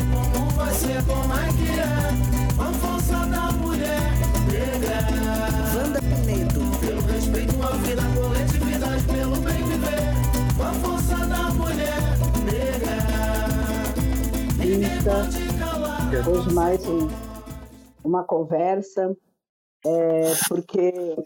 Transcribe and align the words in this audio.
como 0.00 0.72
ser, 0.72 1.04
como 1.06 1.32
é 1.34 1.48
que 1.58 1.70
é. 1.78 1.82
A 2.60 2.72
força 2.74 3.26
da 3.26 3.52
mulher 3.52 4.00
negra. 4.46 4.98
Wanda 5.76 6.00
Pinedo. 6.00 6.60
Pelo 6.80 7.00
respeito 7.02 7.62
à 7.62 7.70
vida, 7.78 8.02
coletividade, 8.14 9.04
pelo 9.06 9.36
bem 9.40 9.64
viver. 9.64 10.02
A 10.62 10.72
força 10.74 11.16
da 11.26 11.50
mulher 11.54 12.00
negra. 12.44 12.96
Ninguém 14.58 15.02
pode 15.02 15.58
calar. 15.58 16.28
Hoje 16.28 16.54
mais 16.54 16.86
um, 16.86 17.08
uma 18.04 18.24
conversa, 18.24 19.16
é, 19.84 20.32
porque 20.48 21.16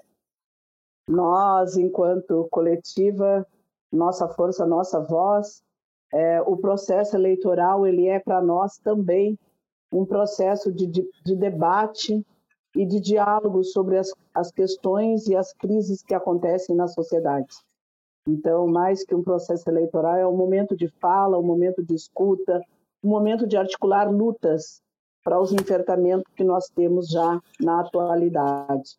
nós, 1.09 1.77
enquanto 1.77 2.48
coletiva, 2.51 3.47
nossa 3.93 4.29
força, 4.29 4.65
nossa 4.67 5.01
voz, 5.01 5.62
é, 6.12 6.43
o 6.43 6.57
processo 6.57 7.16
eleitoral 7.16 7.87
ele 7.87 8.07
é 8.07 8.19
para 8.20 8.43
nós 8.43 8.79
também 8.79 9.39
um 9.91 10.05
processo 10.05 10.70
de, 10.70 10.87
de, 10.87 11.09
de, 11.25 11.37
debate 11.37 12.25
e 12.77 12.87
de 12.87 13.01
diálogo 13.01 13.65
sobre 13.65 13.98
as, 13.98 14.12
as 14.34 14.51
questões 14.51 15.27
e 15.27 15.37
as 15.37 15.53
crises 15.53 16.03
que 16.03 16.15
acontecem 16.15 16.75
na 16.75 16.87
sociedade. 16.87 17.55
Então, 18.27 18.67
mais 18.67 19.05
que 19.05 19.15
um 19.15 19.23
processo 19.23 19.69
eleitoral, 19.69 20.17
é 20.17 20.27
um 20.27 20.37
momento 20.37 20.77
de 20.77 20.89
fala, 21.01 21.39
um 21.39 21.43
momento 21.43 21.83
de 21.83 21.95
escuta, 21.95 22.62
um 23.03 23.09
momento 23.09 23.47
de 23.47 23.56
articular 23.56 24.11
lutas 24.11 24.81
para 25.25 25.41
os 25.41 25.53
enfrentamentos 25.53 26.33
que 26.34 26.44
nós 26.44 26.69
temos 26.69 27.09
já 27.09 27.41
na 27.61 27.81
atualidade. 27.81 28.97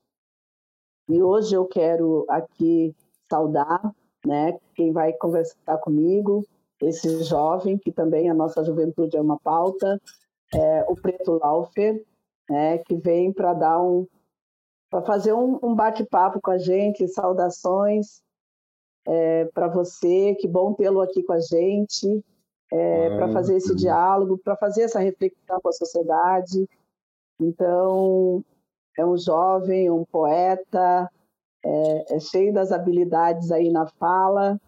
E 1.10 1.22
hoje 1.22 1.56
eu 1.56 1.66
quero 1.66 2.26
aqui 2.30 2.96
saudar, 3.30 3.94
né, 4.26 4.58
quem 4.76 4.92
vai 4.92 5.14
conversar 5.14 5.78
comigo, 5.80 6.46
esse 6.82 7.24
jovem, 7.24 7.78
que 7.78 7.92
também 7.92 8.30
a 8.30 8.34
nossa 8.34 8.64
juventude 8.64 9.16
é 9.16 9.22
uma 9.22 9.40
pauta, 9.40 10.02
é, 10.54 10.86
o 10.88 10.96
Preto 10.96 11.40
Laufer, 11.42 12.04
né, 12.50 12.78
que 12.80 12.96
vem 12.96 13.32
para 13.32 13.54
dar 13.54 13.82
um 13.82 14.08
para 14.90 15.02
fazer 15.02 15.34
um, 15.34 15.58
um 15.64 15.74
bate-papo 15.74 16.40
com 16.40 16.52
a 16.52 16.60
gente, 16.60 17.08
saudações 17.08 18.22
é, 19.08 19.46
para 19.46 19.68
você, 19.68 20.36
que 20.36 20.48
bom 20.48 20.72
tê-lo 20.74 21.02
aqui 21.02 21.24
com 21.24 21.34
a 21.34 21.40
gente, 21.40 22.24
é, 22.72 23.08
ah, 23.08 23.18
para 23.18 23.34
fazer 23.34 23.56
esse 23.56 23.76
diálogo, 23.76 24.38
para 24.38 24.56
fazer 24.56 24.84
essa 24.84 25.00
reflexão 25.00 25.60
com 25.62 25.70
a 25.70 25.74
sociedade. 25.74 26.70
Então, 27.40 28.46
é 28.96 29.04
um 29.04 29.18
jovem, 29.18 29.90
um 29.90 30.06
poeta, 30.06 31.10
é, 31.66 32.16
é 32.16 32.20
cheio 32.20 32.54
das 32.54 32.72
habilidades 32.72 33.52
aí 33.52 33.72
na 33.72 33.88
fala, 33.88 34.60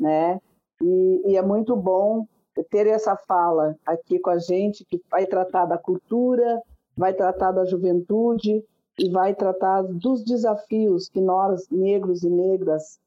né? 0.00 0.40
E, 0.82 1.22
e, 1.30 1.36
é 1.36 1.42
muito 1.42 1.76
bom 1.76 2.26
ter 2.70 2.88
essa 2.88 3.16
fala 3.16 3.76
aqui 3.86 4.18
com 4.18 4.30
a 4.30 4.38
gente, 4.38 4.84
que 4.84 5.00
vai 5.08 5.26
tratar 5.26 5.64
da 5.64 5.78
cultura, 5.78 6.60
vai 6.96 7.14
tratar 7.14 7.52
da 7.52 7.64
juventude 7.64 8.64
e 8.98 9.10
vai 9.10 9.34
tratar 9.34 9.82
dos 9.82 10.24
desafios 10.24 11.08
que 11.08 11.20
nós, 11.20 11.68
negros 11.70 12.24
e 12.24 12.28
negras, 12.28 13.00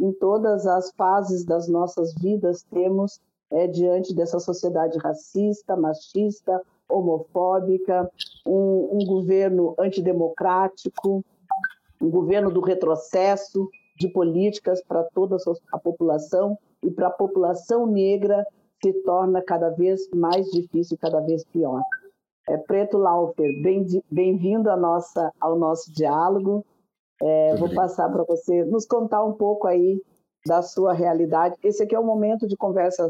em 0.00 0.10
todas 0.12 0.66
as 0.66 0.90
fases 0.92 1.44
das 1.44 1.68
nossas 1.68 2.14
vidas, 2.14 2.62
temos 2.62 3.20
é, 3.50 3.66
diante 3.66 4.14
dessa 4.14 4.40
sociedade 4.40 4.98
racista, 4.98 5.76
machista, 5.76 6.60
homofóbica, 6.88 8.10
um, 8.46 8.88
um 8.92 9.06
governo 9.06 9.74
antidemocrático, 9.78 11.22
um 12.00 12.10
governo 12.10 12.50
do 12.50 12.60
retrocesso 12.60 13.68
de 13.96 14.08
políticas 14.08 14.82
para 14.82 15.04
toda 15.14 15.36
a 15.72 15.78
população 15.78 16.58
e 16.82 16.90
para 16.90 17.08
a 17.08 17.12
população 17.12 17.86
negra 17.86 18.44
se 18.82 18.92
torna 19.04 19.40
cada 19.42 19.70
vez 19.70 20.08
mais 20.14 20.46
difícil, 20.50 20.98
cada 21.00 21.20
vez 21.20 21.44
pior. 21.44 21.82
É, 22.48 22.56
Preto 22.56 22.98
Laufer, 22.98 23.48
bem-vindo 23.62 24.02
bem 24.10 25.32
ao 25.40 25.56
nosso 25.56 25.92
diálogo. 25.92 26.64
É, 27.20 27.54
vou 27.54 27.72
passar 27.72 28.10
para 28.10 28.24
você 28.24 28.64
nos 28.64 28.84
contar 28.84 29.24
um 29.24 29.32
pouco 29.32 29.68
aí 29.68 30.02
da 30.44 30.60
sua 30.60 30.92
realidade. 30.92 31.54
Esse 31.62 31.84
aqui 31.84 31.94
é 31.94 32.00
um 32.00 32.06
momento 32.06 32.48
de 32.48 32.56
conversa 32.56 33.08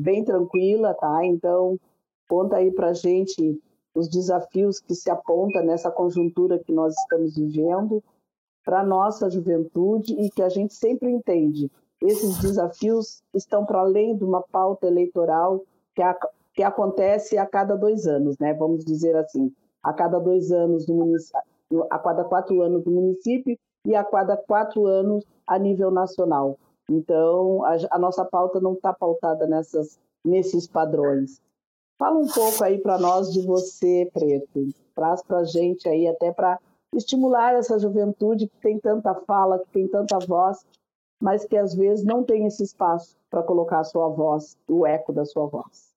bem 0.00 0.24
tranquila, 0.24 0.94
tá? 0.94 1.24
Então, 1.26 1.78
conta 2.26 2.56
aí 2.56 2.72
para 2.72 2.94
gente 2.94 3.60
os 3.94 4.08
desafios 4.08 4.80
que 4.80 4.94
se 4.94 5.10
aponta 5.10 5.60
nessa 5.62 5.90
conjuntura 5.90 6.58
que 6.58 6.72
nós 6.72 6.94
estamos 6.94 7.36
vivendo 7.36 8.02
para 8.64 8.80
a 8.80 8.86
nossa 8.86 9.30
juventude 9.30 10.14
e 10.14 10.30
que 10.30 10.42
a 10.42 10.48
gente 10.48 10.74
sempre 10.74 11.10
entende 11.10 11.70
esses 12.00 12.38
desafios 12.38 13.22
estão 13.34 13.64
para 13.64 13.80
além 13.80 14.16
de 14.16 14.24
uma 14.24 14.42
pauta 14.42 14.86
eleitoral 14.86 15.62
que, 15.94 16.02
a, 16.02 16.16
que 16.54 16.62
acontece 16.62 17.36
a 17.36 17.46
cada 17.46 17.76
dois 17.76 18.06
anos, 18.06 18.38
né? 18.38 18.54
Vamos 18.54 18.84
dizer 18.84 19.14
assim, 19.16 19.52
a 19.82 19.92
cada 19.92 20.18
dois 20.18 20.50
anos 20.50 20.86
no 20.86 20.94
município, 20.94 21.40
a 21.90 21.98
cada 21.98 22.24
quatro 22.24 22.62
anos 22.62 22.84
no 22.84 22.92
município 22.92 23.58
e 23.86 23.94
a 23.94 24.02
cada 24.02 24.36
quatro 24.36 24.86
anos 24.86 25.24
a 25.46 25.58
nível 25.58 25.90
nacional. 25.90 26.58
Então, 26.90 27.64
a, 27.64 27.76
a 27.90 27.98
nossa 27.98 28.24
pauta 28.24 28.60
não 28.60 28.72
está 28.72 28.92
pautada 28.92 29.46
nessas, 29.46 30.00
nesses 30.24 30.66
padrões. 30.66 31.40
Fala 31.98 32.18
um 32.18 32.26
pouco 32.26 32.64
aí 32.64 32.78
para 32.78 32.98
nós 32.98 33.30
de 33.30 33.42
você, 33.42 34.10
Preto. 34.12 34.68
Traz 34.94 35.22
para 35.22 35.38
a 35.38 35.44
gente 35.44 35.86
aí 35.86 36.08
até 36.08 36.32
para 36.32 36.58
estimular 36.94 37.54
essa 37.54 37.78
juventude 37.78 38.48
que 38.48 38.56
tem 38.60 38.78
tanta 38.78 39.14
fala, 39.14 39.58
que 39.58 39.70
tem 39.70 39.88
tanta 39.88 40.18
voz 40.18 40.64
mas 41.20 41.44
que 41.44 41.56
às 41.56 41.74
vezes 41.74 42.04
não 42.04 42.24
tem 42.24 42.46
esse 42.46 42.62
espaço 42.62 43.14
para 43.28 43.42
colocar 43.42 43.80
a 43.80 43.84
sua 43.84 44.08
voz, 44.08 44.56
o 44.66 44.86
eco 44.86 45.12
da 45.12 45.26
sua 45.26 45.46
voz. 45.46 45.90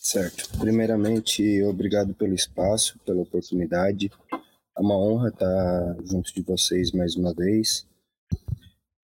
Certo. 0.00 0.58
Primeiramente, 0.58 1.62
obrigado 1.64 2.14
pelo 2.14 2.34
espaço, 2.34 2.98
pela 3.04 3.20
oportunidade. 3.20 4.10
É 4.32 4.80
uma 4.80 4.96
honra 4.96 5.28
estar 5.28 5.96
junto 6.04 6.32
de 6.32 6.40
vocês 6.40 6.92
mais 6.92 7.14
uma 7.14 7.34
vez. 7.34 7.86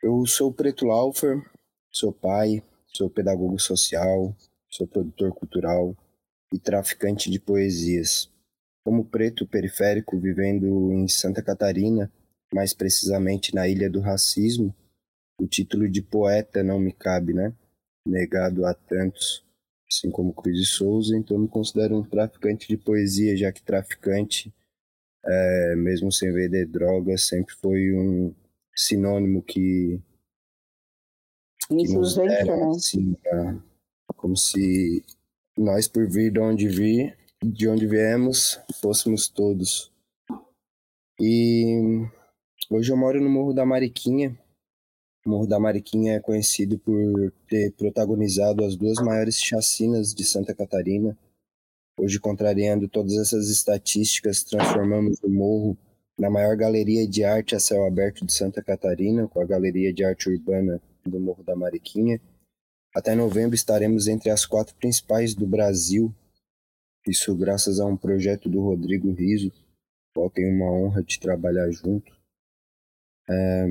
Eu 0.02 0.24
sou 0.26 0.52
Preto 0.52 0.86
Laufer, 0.86 1.44
sou 1.92 2.10
pai, 2.10 2.62
sou 2.86 3.10
pedagogo 3.10 3.58
social, 3.58 4.34
sou 4.70 4.86
produtor 4.86 5.32
cultural 5.34 5.94
e 6.52 6.58
traficante 6.58 7.30
de 7.30 7.38
poesias. 7.38 8.30
Como 8.84 9.04
preto 9.04 9.46
periférico 9.46 10.18
vivendo 10.18 10.92
em 10.92 11.08
Santa 11.08 11.42
Catarina, 11.42 12.12
mais 12.52 12.74
precisamente 12.74 13.54
na 13.54 13.66
Ilha 13.66 13.88
do 13.88 14.00
Racismo, 14.00 14.74
o 15.38 15.46
título 15.46 15.88
de 15.88 16.02
poeta 16.02 16.62
não 16.62 16.78
me 16.78 16.92
cabe, 16.92 17.32
né? 17.32 17.52
Negado 18.06 18.64
a 18.66 18.74
tantos, 18.74 19.44
assim 19.90 20.10
como 20.10 20.34
Cruz 20.34 20.56
de 20.56 20.66
Souza, 20.66 21.16
então 21.16 21.38
me 21.38 21.48
considero 21.48 21.96
um 21.96 22.04
traficante 22.04 22.68
de 22.68 22.76
poesia, 22.76 23.36
já 23.36 23.50
que 23.50 23.62
traficante, 23.62 24.54
é, 25.24 25.74
mesmo 25.76 26.12
sem 26.12 26.32
vender 26.32 26.66
drogas, 26.66 27.26
sempre 27.26 27.54
foi 27.54 27.92
um 27.92 28.34
sinônimo 28.76 29.42
que. 29.42 30.00
que 31.68 31.88
nos 31.94 32.18
era, 32.18 32.56
né? 32.56 32.68
assim, 32.76 33.16
como 34.16 34.36
se 34.36 35.04
nós, 35.56 35.88
por 35.88 36.08
vir 36.08 36.32
de 36.32 36.40
onde 36.40 36.68
vi, 36.68 37.14
de 37.52 37.68
onde 37.68 37.86
viemos, 37.86 38.58
fôssemos 38.80 39.28
todos. 39.28 39.92
E 41.20 42.06
hoje 42.70 42.90
eu 42.90 42.96
moro 42.96 43.20
no 43.20 43.30
Morro 43.30 43.52
da 43.52 43.66
Mariquinha, 43.66 44.38
o 45.26 45.30
Morro 45.30 45.46
da 45.46 45.58
Mariquinha 45.58 46.14
é 46.14 46.20
conhecido 46.20 46.78
por 46.78 47.32
ter 47.48 47.72
protagonizado 47.72 48.62
as 48.62 48.76
duas 48.76 48.96
maiores 48.96 49.38
chacinas 49.38 50.14
de 50.14 50.22
Santa 50.22 50.54
Catarina. 50.54 51.16
Hoje, 51.98 52.20
contrariando 52.20 52.88
todas 52.88 53.14
essas 53.14 53.48
estatísticas, 53.48 54.42
transformamos 54.42 55.18
o 55.22 55.28
morro 55.30 55.78
na 56.18 56.28
maior 56.28 56.56
galeria 56.56 57.08
de 57.08 57.24
arte 57.24 57.54
a 57.54 57.60
céu 57.60 57.86
aberto 57.86 58.26
de 58.26 58.32
Santa 58.34 58.62
Catarina, 58.62 59.26
com 59.26 59.40
a 59.40 59.46
Galeria 59.46 59.92
de 59.94 60.04
Arte 60.04 60.28
Urbana 60.28 60.80
do 61.06 61.18
Morro 61.18 61.42
da 61.42 61.56
Mariquinha. 61.56 62.20
Até 62.94 63.14
novembro 63.14 63.54
estaremos 63.54 64.08
entre 64.08 64.28
as 64.30 64.44
quatro 64.44 64.74
principais 64.76 65.34
do 65.34 65.46
Brasil, 65.46 66.14
isso 67.06 67.34
graças 67.36 67.80
a 67.80 67.86
um 67.86 67.96
projeto 67.96 68.48
do 68.48 68.60
Rodrigo 68.60 69.12
Riso, 69.12 69.52
qual 70.14 70.30
tenho 70.30 70.54
uma 70.54 70.70
honra 70.70 71.02
de 71.02 71.18
trabalhar 71.18 71.70
junto. 71.70 72.12
É, 73.28 73.66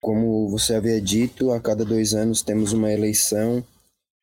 como 0.00 0.48
você 0.48 0.74
havia 0.74 1.00
dito, 1.00 1.52
a 1.52 1.60
cada 1.60 1.84
dois 1.84 2.12
anos 2.12 2.42
temos 2.42 2.72
uma 2.72 2.90
eleição 2.90 3.64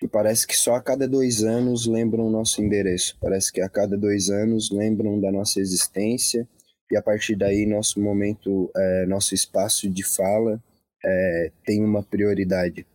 e 0.01 0.07
parece 0.07 0.45
que 0.45 0.56
só 0.56 0.75
a 0.75 0.81
cada 0.81 1.07
dois 1.07 1.44
anos 1.44 1.86
lembram 1.86 2.27
o 2.27 2.30
nosso 2.30 2.62
endereço. 2.62 3.18
Parece 3.19 3.51
que 3.51 3.62
a 3.62 3.69
cada 3.69 3.97
dois 3.97 4.30
anos 4.30 4.71
lembram 4.71 5.19
da 5.19 5.31
nossa 5.31 5.59
existência 5.59 6.47
e 6.92 6.97
a 6.97 7.01
partir 7.01 7.35
daí 7.35 7.65
nosso 7.65 8.01
momento, 8.01 8.71
é, 8.75 9.06
nosso 9.06 9.33
espaço 9.33 9.89
de 9.89 10.03
fala 10.03 10.62
é, 11.03 11.51
tem 11.65 11.83
uma 11.83 12.03
prioridade. 12.03 12.85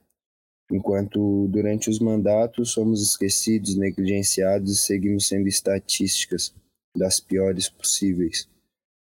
Enquanto 0.75 1.47
durante 1.53 1.88
os 1.88 2.00
mandatos 2.00 2.73
somos 2.73 3.00
esquecidos, 3.00 3.76
negligenciados 3.76 4.73
e 4.73 4.76
seguimos 4.76 5.29
sendo 5.29 5.47
estatísticas 5.47 6.53
das 6.97 7.21
piores 7.21 7.69
possíveis. 7.69 8.49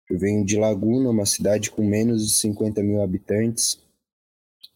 Eu 0.10 0.18
venho 0.18 0.44
de 0.44 0.58
Laguna, 0.58 1.12
uma 1.12 1.28
cidade 1.28 1.70
com 1.70 1.86
menos 1.86 2.26
de 2.26 2.34
50 2.34 2.82
mil 2.82 3.04
habitantes. 3.04 3.80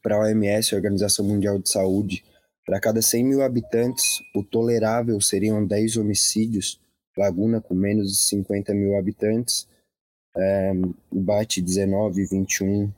Para 0.03 0.17
a 0.17 0.19
OMS, 0.19 0.71
a 0.71 0.77
Organização 0.77 1.25
Mundial 1.25 1.57
de 1.57 1.67
Saúde, 1.67 2.23
Para 2.63 2.79
cada 2.79 3.01
100 3.01 3.25
mil 3.25 3.41
habitantes, 3.41 4.05
o 4.35 4.43
tolerável 4.43 5.19
seriam 5.19 5.65
10 5.65 5.97
homicídios. 5.97 6.79
Laguna, 7.17 7.59
com 7.59 7.73
menos 7.73 8.11
de 8.11 8.17
50 8.19 8.71
mil 8.75 8.95
habitantes, 8.95 9.67
é, 10.37 10.71
bate 11.11 11.59
19, 11.59 12.23
21 12.27 12.93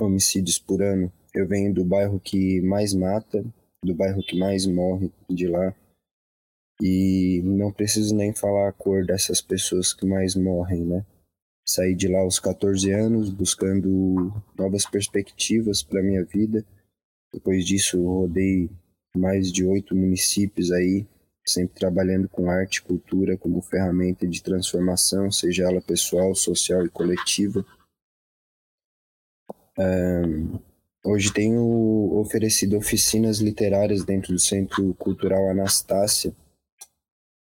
homicídios 0.00 0.58
por 0.58 0.82
ano. 0.82 1.12
Eu 1.34 1.46
venho 1.46 1.72
do 1.72 1.84
bairro 1.84 2.18
que 2.18 2.60
mais 2.62 2.94
mata, 2.94 3.44
do 3.82 3.94
bairro 3.94 4.22
que 4.22 4.38
mais 4.38 4.66
morre 4.66 5.10
de 5.28 5.46
lá. 5.46 5.74
E 6.80 7.42
não 7.44 7.72
preciso 7.72 8.14
nem 8.14 8.32
falar 8.32 8.68
a 8.68 8.72
cor 8.72 9.04
dessas 9.04 9.40
pessoas 9.40 9.92
que 9.92 10.06
mais 10.06 10.34
morrem, 10.34 10.84
né? 10.84 11.04
Saí 11.66 11.94
de 11.94 12.08
lá 12.08 12.20
aos 12.20 12.38
14 12.38 12.90
anos 12.92 13.30
buscando 13.30 14.32
novas 14.56 14.86
perspectivas 14.86 15.82
para 15.82 16.02
minha 16.02 16.24
vida. 16.24 16.64
Depois 17.32 17.64
disso, 17.66 18.02
rodei 18.02 18.70
mais 19.14 19.52
de 19.52 19.64
oito 19.64 19.94
municípios 19.94 20.70
aí, 20.70 21.06
sempre 21.46 21.78
trabalhando 21.78 22.28
com 22.28 22.50
arte 22.50 22.76
e 22.76 22.82
cultura 22.82 23.36
como 23.36 23.60
ferramenta 23.60 24.26
de 24.26 24.42
transformação, 24.42 25.30
seja 25.30 25.64
ela 25.64 25.80
pessoal, 25.80 26.34
social 26.34 26.86
e 26.86 26.88
coletiva. 26.88 27.64
Hoje 31.04 31.32
tenho 31.32 31.62
oferecido 32.18 32.76
oficinas 32.76 33.38
literárias 33.38 34.04
dentro 34.04 34.32
do 34.32 34.38
Centro 34.38 34.94
Cultural 34.94 35.50
Anastácia. 35.50 36.34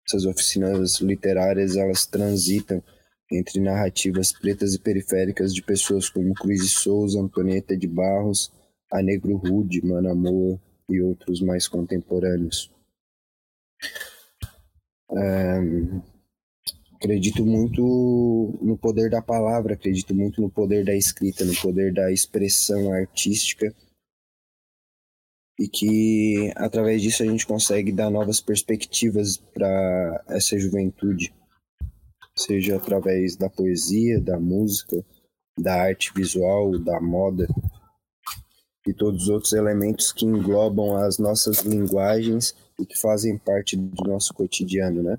Essas 0.06 0.24
oficinas 0.24 1.00
literárias 1.00 1.76
elas 1.76 2.06
transitam 2.06 2.82
entre 3.30 3.60
narrativas 3.60 4.32
pretas 4.32 4.74
e 4.74 4.78
periféricas 4.78 5.54
de 5.54 5.62
pessoas 5.62 6.08
como 6.08 6.34
Cruz 6.34 6.60
de 6.60 6.68
Souza, 6.68 7.20
Antonieta 7.20 7.76
de 7.76 7.86
Barros, 7.86 8.52
a 8.90 9.02
Negro 9.02 9.36
Rude, 9.36 9.84
Manamoa 9.84 10.58
e 10.88 11.00
outros 11.02 11.42
mais 11.42 11.68
contemporâneos. 11.68 12.72
Acredito 16.98 17.46
muito 17.46 18.58
no 18.60 18.76
poder 18.76 19.08
da 19.08 19.22
palavra, 19.22 19.74
acredito 19.74 20.14
muito 20.14 20.42
no 20.42 20.50
poder 20.50 20.84
da 20.84 20.94
escrita, 20.94 21.44
no 21.44 21.54
poder 21.60 21.94
da 21.94 22.12
expressão 22.12 22.92
artística. 22.92 23.72
E 25.60 25.68
que 25.68 26.52
através 26.56 27.00
disso 27.00 27.22
a 27.22 27.26
gente 27.26 27.46
consegue 27.46 27.92
dar 27.92 28.10
novas 28.10 28.40
perspectivas 28.40 29.36
para 29.36 30.24
essa 30.28 30.58
juventude, 30.58 31.34
seja 32.36 32.76
através 32.76 33.36
da 33.36 33.48
poesia, 33.48 34.20
da 34.20 34.38
música, 34.38 35.04
da 35.58 35.82
arte 35.82 36.12
visual, 36.14 36.78
da 36.78 37.00
moda. 37.00 37.48
E 38.86 38.94
todos 38.94 39.24
os 39.24 39.28
outros 39.28 39.52
elementos 39.52 40.12
que 40.12 40.24
englobam 40.24 40.96
as 40.96 41.18
nossas 41.18 41.58
linguagens 41.58 42.54
e 42.78 42.86
que 42.86 42.96
fazem 42.96 43.36
parte 43.36 43.76
do 43.76 44.04
nosso 44.04 44.32
cotidiano, 44.32 45.02
né? 45.02 45.18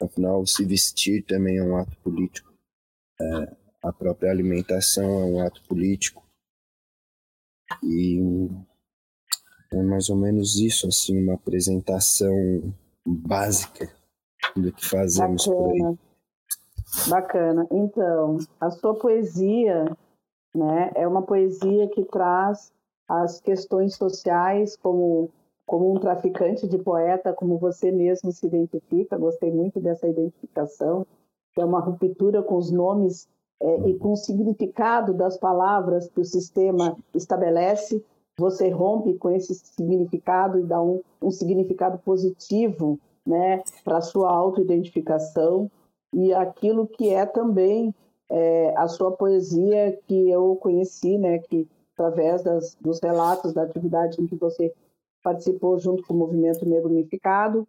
Afinal, 0.00 0.46
se 0.46 0.64
vestir 0.64 1.24
também 1.24 1.58
é 1.58 1.62
um 1.62 1.76
ato 1.76 1.96
político. 1.98 2.52
É, 3.20 3.56
a 3.82 3.92
própria 3.92 4.30
alimentação 4.30 5.04
é 5.04 5.24
um 5.24 5.40
ato 5.40 5.62
político. 5.68 6.22
E 7.82 8.18
é 9.72 9.82
mais 9.82 10.08
ou 10.08 10.16
menos 10.16 10.58
isso, 10.58 10.88
assim, 10.88 11.22
uma 11.22 11.34
apresentação 11.34 12.74
básica 13.06 13.88
do 14.56 14.72
que 14.72 14.84
fazemos 14.84 15.46
Bacana. 15.46 15.64
por 15.64 15.72
aí. 15.72 15.98
Bacana. 17.08 17.66
Então, 17.70 18.38
a 18.60 18.70
sua 18.70 18.94
poesia, 18.94 19.84
né, 20.54 20.90
é 20.96 21.06
uma 21.06 21.22
poesia 21.22 21.88
que 21.90 22.04
traz 22.04 22.72
as 23.08 23.40
questões 23.40 23.96
sociais 23.96 24.76
como 24.76 25.30
como 25.70 25.92
um 25.92 26.00
traficante 26.00 26.66
de 26.66 26.78
poeta, 26.78 27.32
como 27.32 27.56
você 27.56 27.92
mesmo 27.92 28.32
se 28.32 28.44
identifica. 28.44 29.16
Gostei 29.16 29.52
muito 29.52 29.78
dessa 29.78 30.08
identificação, 30.08 31.06
que 31.54 31.60
é 31.60 31.64
uma 31.64 31.78
ruptura 31.78 32.42
com 32.42 32.56
os 32.56 32.72
nomes 32.72 33.28
é, 33.62 33.88
e 33.88 33.96
com 33.96 34.10
o 34.10 34.16
significado 34.16 35.14
das 35.14 35.38
palavras 35.38 36.08
que 36.08 36.20
o 36.20 36.24
sistema 36.24 36.96
estabelece. 37.14 38.04
Você 38.36 38.68
rompe 38.68 39.14
com 39.14 39.30
esse 39.30 39.54
significado 39.54 40.58
e 40.58 40.64
dá 40.64 40.82
um, 40.82 41.02
um 41.22 41.30
significado 41.30 41.98
positivo 41.98 42.98
né, 43.24 43.62
para 43.84 43.98
a 43.98 44.02
sua 44.02 44.28
autoidentificação 44.28 45.70
e 46.12 46.34
aquilo 46.34 46.88
que 46.88 47.10
é 47.10 47.24
também 47.24 47.94
é, 48.28 48.74
a 48.76 48.88
sua 48.88 49.12
poesia 49.12 49.96
que 50.08 50.30
eu 50.30 50.56
conheci, 50.56 51.16
né, 51.16 51.38
que 51.38 51.68
através 51.94 52.42
das, 52.42 52.76
dos 52.80 52.98
relatos 53.00 53.52
da 53.52 53.62
atividade 53.62 54.20
em 54.20 54.26
que 54.26 54.34
você 54.34 54.74
participou 55.22 55.78
junto 55.78 56.02
com 56.02 56.14
o 56.14 56.18
Movimento 56.18 56.68
Negro 56.68 56.90
Unificado, 56.90 57.66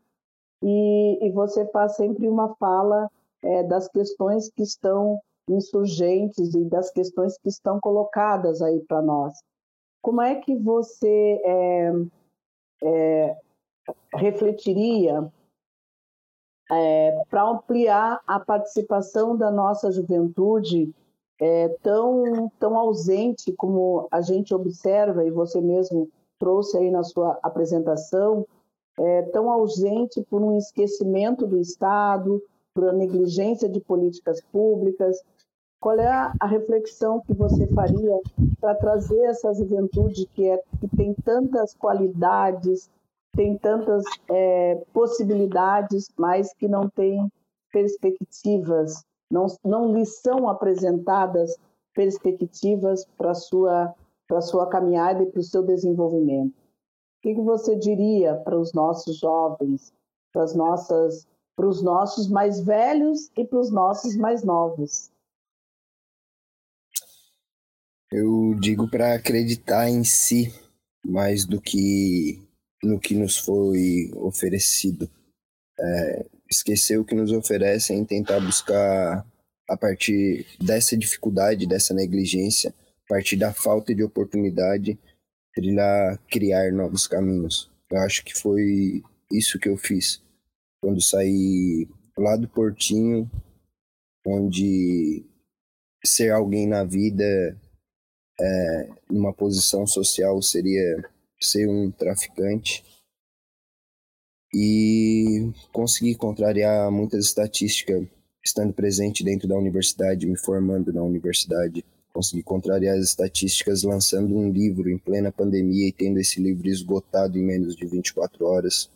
e, 0.63 1.25
e 1.25 1.31
você 1.31 1.65
faz 1.67 1.95
sempre 1.95 2.27
uma 2.27 2.55
fala 2.55 3.09
é, 3.41 3.63
das 3.63 3.87
questões 3.87 4.49
que 4.49 4.61
estão 4.61 5.19
insurgentes 5.49 6.53
e 6.53 6.63
das 6.65 6.91
questões 6.91 7.37
que 7.37 7.49
estão 7.49 7.79
colocadas 7.79 8.61
aí 8.61 8.79
para 8.81 9.01
nós. 9.01 9.33
Como 10.01 10.21
é 10.21 10.35
que 10.35 10.55
você 10.55 11.41
é, 11.43 11.91
é, 12.83 13.37
refletiria 14.13 15.31
é, 16.71 17.23
para 17.29 17.43
ampliar 17.43 18.21
a 18.25 18.39
participação 18.39 19.35
da 19.35 19.51
nossa 19.51 19.91
juventude 19.91 20.93
é, 21.39 21.69
tão, 21.81 22.49
tão 22.59 22.77
ausente 22.77 23.51
como 23.53 24.07
a 24.11 24.21
gente 24.21 24.53
observa, 24.53 25.25
e 25.25 25.31
você 25.31 25.59
mesmo 25.59 26.09
trouxe 26.41 26.75
aí 26.75 26.89
na 26.89 27.03
sua 27.03 27.37
apresentação, 27.43 28.47
é, 28.99 29.21
tão 29.31 29.51
ausente 29.51 30.23
por 30.27 30.41
um 30.41 30.57
esquecimento 30.57 31.45
do 31.45 31.59
Estado, 31.59 32.41
por 32.73 32.89
a 32.89 32.93
negligência 32.93 33.69
de 33.69 33.79
políticas 33.79 34.41
públicas. 34.51 35.21
Qual 35.79 35.99
é 35.99 36.07
a, 36.07 36.47
reflexão 36.47 37.21
que 37.21 37.33
você 37.33 37.67
faria 37.67 38.19
para 38.59 38.73
trazer 38.75 39.19
essa 39.25 39.53
juventude 39.53 40.27
que, 40.33 40.49
é, 40.49 40.59
que 40.79 40.87
tem 40.95 41.13
tantas 41.13 41.75
qualidades, 41.75 42.89
tem 43.35 43.55
tantas 43.55 44.03
é, 44.27 44.83
possibilidades, 44.91 46.09
mas 46.17 46.53
que 46.55 46.67
não 46.67 46.89
tem 46.89 47.31
perspectivas, 47.71 49.03
não, 49.31 49.45
não 49.63 49.93
lhe 49.93 50.05
são 50.05 50.49
apresentadas 50.49 51.55
perspectivas 51.93 53.05
para 53.17 53.33
sua 53.33 53.93
para 54.31 54.39
a 54.39 54.41
sua 54.41 54.65
caminhada 54.69 55.23
e 55.23 55.25
para 55.25 55.41
o 55.41 55.43
seu 55.43 55.61
desenvolvimento. 55.61 56.55
O 56.55 57.21
que, 57.21 57.35
que 57.35 57.41
você 57.41 57.75
diria 57.75 58.33
para 58.37 58.57
os 58.57 58.71
nossos 58.71 59.17
jovens, 59.17 59.93
para 60.31 60.43
as 60.43 60.55
nossas, 60.55 61.27
para 61.53 61.67
os 61.67 61.83
nossos 61.83 62.29
mais 62.29 62.61
velhos 62.61 63.29
e 63.37 63.43
para 63.43 63.59
os 63.59 63.69
nossos 63.69 64.15
mais 64.15 64.41
novos? 64.41 65.11
Eu 68.09 68.55
digo 68.57 68.89
para 68.89 69.15
acreditar 69.15 69.89
em 69.89 70.05
si 70.05 70.53
mais 71.05 71.43
do 71.45 71.59
que 71.59 72.41
no 72.81 73.01
que 73.01 73.13
nos 73.13 73.37
foi 73.37 74.13
oferecido. 74.15 75.09
É, 75.77 76.25
esquecer 76.49 76.97
o 76.97 77.03
que 77.03 77.15
nos 77.15 77.33
oferecem 77.33 78.01
e 78.01 78.05
tentar 78.05 78.39
buscar, 78.39 79.25
a 79.69 79.75
partir 79.75 80.47
dessa 80.57 80.95
dificuldade, 80.95 81.67
dessa 81.67 81.93
negligência, 81.93 82.73
partir 83.11 83.35
da 83.35 83.53
falta 83.53 83.93
de 83.93 84.01
oportunidade, 84.01 84.97
trilhar, 85.53 86.17
criar 86.29 86.71
novos 86.71 87.07
caminhos. 87.07 87.69
Eu 87.91 87.97
acho 87.99 88.23
que 88.23 88.33
foi 88.33 89.03
isso 89.29 89.59
que 89.59 89.67
eu 89.67 89.75
fiz 89.75 90.23
quando 90.81 91.01
saí 91.01 91.89
lá 92.17 92.37
do 92.37 92.47
Portinho, 92.47 93.29
onde 94.25 95.25
ser 96.05 96.31
alguém 96.31 96.65
na 96.65 96.85
vida, 96.85 97.25
é, 98.39 98.89
numa 99.09 99.33
posição 99.33 99.85
social, 99.85 100.41
seria 100.41 101.03
ser 101.37 101.67
um 101.67 101.91
traficante. 101.91 102.81
E 104.53 105.51
consegui 105.73 106.15
contrariar 106.15 106.89
muitas 106.89 107.25
estatísticas 107.25 108.07
estando 108.43 108.73
presente 108.73 109.21
dentro 109.21 109.49
da 109.49 109.57
universidade, 109.57 110.25
me 110.25 110.37
formando 110.37 110.93
na 110.93 111.03
universidade 111.03 111.85
consegui 112.11 112.43
contrariar 112.43 112.97
as 112.97 113.05
estatísticas 113.05 113.83
lançando 113.83 114.35
um 114.35 114.51
livro 114.51 114.89
em 114.89 114.97
plena 114.97 115.31
pandemia 115.31 115.87
e 115.87 115.91
tendo 115.91 116.19
esse 116.19 116.41
livro 116.41 116.67
esgotado 116.67 117.37
em 117.37 117.43
menos 117.43 117.75
de 117.75 117.85
24 117.85 118.45
horas. 118.45 118.91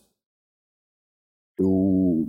Eu 1.57 2.27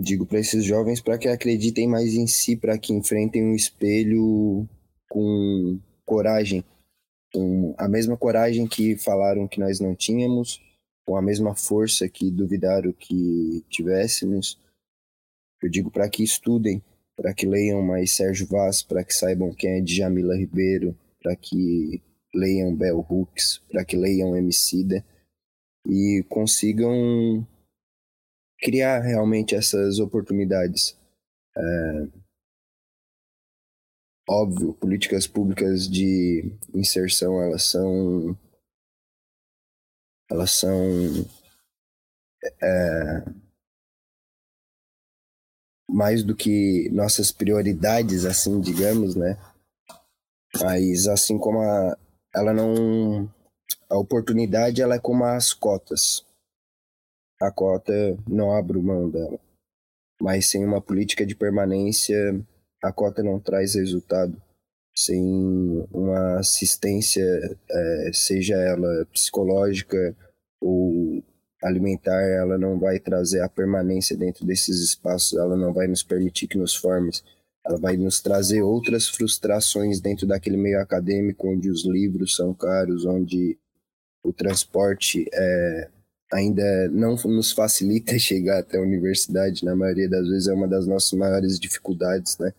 digo 0.00 0.26
para 0.26 0.40
esses 0.40 0.64
jovens 0.64 1.00
para 1.00 1.18
que 1.18 1.28
acreditem 1.28 1.88
mais 1.88 2.14
em 2.14 2.26
si, 2.26 2.56
para 2.56 2.78
que 2.78 2.92
enfrentem 2.92 3.42
um 3.44 3.54
espelho 3.54 4.68
com 5.08 5.78
coragem, 6.04 6.64
com 7.32 7.74
a 7.76 7.88
mesma 7.88 8.16
coragem 8.16 8.66
que 8.66 8.96
falaram 8.96 9.46
que 9.46 9.60
nós 9.60 9.80
não 9.80 9.94
tínhamos, 9.94 10.60
com 11.04 11.16
a 11.16 11.22
mesma 11.22 11.54
força 11.54 12.08
que 12.08 12.30
duvidaram 12.30 12.92
que 12.92 13.64
tivéssemos. 13.68 14.58
Eu 15.62 15.68
digo 15.68 15.90
para 15.90 16.08
que 16.08 16.22
estudem, 16.22 16.82
para 17.16 17.34
que 17.34 17.46
leiam 17.46 17.82
mais 17.82 18.12
Sérgio 18.12 18.46
Vaz, 18.46 18.82
para 18.82 19.04
que 19.04 19.14
saibam 19.14 19.54
quem 19.54 19.78
é 19.78 19.80
Djamila 19.80 20.36
Ribeiro, 20.36 20.96
para 21.22 21.36
que 21.36 22.02
leiam 22.34 22.74
Bell 22.74 22.98
Hooks, 23.08 23.58
para 23.70 23.84
que 23.84 23.96
leiam 23.96 24.36
Emicida, 24.36 25.04
e 25.86 26.24
consigam 26.28 27.46
criar 28.58 29.00
realmente 29.00 29.54
essas 29.54 29.98
oportunidades. 29.98 30.96
É, 31.56 32.08
óbvio, 34.28 34.72
políticas 34.74 35.26
públicas 35.26 35.88
de 35.88 36.56
inserção, 36.74 37.42
elas 37.42 37.64
são 37.64 38.38
elas 40.30 40.50
são 40.52 40.74
é, 42.62 43.24
mais 45.88 46.24
do 46.24 46.34
que 46.34 46.88
nossas 46.90 47.30
prioridades, 47.30 48.24
assim, 48.24 48.60
digamos, 48.60 49.14
né? 49.14 49.38
Mas 50.60 51.06
assim 51.08 51.38
como 51.38 51.60
a, 51.60 51.96
ela 52.34 52.52
não 52.52 53.30
a 53.88 53.98
oportunidade 53.98 54.80
ela 54.80 54.94
é 54.94 54.98
como 54.98 55.24
as 55.24 55.52
cotas. 55.52 56.24
A 57.40 57.50
cota 57.50 57.92
não 58.26 58.52
abre 58.52 58.78
mão 58.78 59.10
dela. 59.10 59.38
Mas 60.20 60.48
sem 60.48 60.64
uma 60.64 60.80
política 60.80 61.26
de 61.26 61.34
permanência, 61.34 62.16
a 62.82 62.92
cota 62.92 63.22
não 63.22 63.38
traz 63.38 63.74
resultado. 63.74 64.40
Sem 64.96 65.86
uma 65.92 66.38
assistência, 66.38 67.22
é, 67.70 68.10
seja 68.12 68.54
ela 68.54 69.06
psicológica 69.06 70.16
ou 70.60 71.22
alimentar, 71.62 72.20
ela 72.22 72.58
não 72.58 72.78
vai 72.78 72.98
trazer 72.98 73.40
a 73.40 73.48
permanência 73.48 74.16
dentro 74.16 74.44
desses 74.44 74.80
espaços, 74.80 75.38
ela 75.38 75.56
não 75.56 75.72
vai 75.72 75.86
nos 75.86 76.02
permitir 76.02 76.48
que 76.48 76.58
nos 76.58 76.74
formos, 76.74 77.24
ela 77.64 77.78
vai 77.78 77.96
nos 77.96 78.20
trazer 78.20 78.62
outras 78.62 79.08
frustrações 79.08 80.00
dentro 80.00 80.26
daquele 80.26 80.56
meio 80.56 80.80
acadêmico, 80.80 81.48
onde 81.48 81.70
os 81.70 81.84
livros 81.84 82.34
são 82.34 82.52
caros, 82.52 83.04
onde 83.04 83.56
o 84.24 84.32
transporte 84.32 85.28
é, 85.32 85.88
ainda 86.32 86.88
não 86.88 87.14
nos 87.14 87.52
facilita 87.52 88.18
chegar 88.18 88.58
até 88.58 88.78
a 88.78 88.82
universidade, 88.82 89.64
na 89.64 89.76
maioria 89.76 90.08
das 90.08 90.26
vezes 90.28 90.48
é 90.48 90.52
uma 90.52 90.66
das 90.66 90.86
nossas 90.86 91.12
maiores 91.12 91.60
dificuldades, 91.60 92.38
né? 92.38 92.52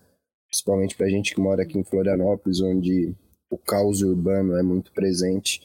Principalmente 0.47 0.95
para 0.95 1.07
a 1.07 1.09
gente 1.09 1.33
que 1.33 1.41
mora 1.41 1.63
aqui 1.63 1.77
em 1.77 1.83
Florianópolis, 1.83 2.61
onde 2.61 3.13
o 3.49 3.57
caos 3.57 4.01
urbano 4.01 4.55
é 4.55 4.63
muito 4.63 4.91
presente 4.93 5.61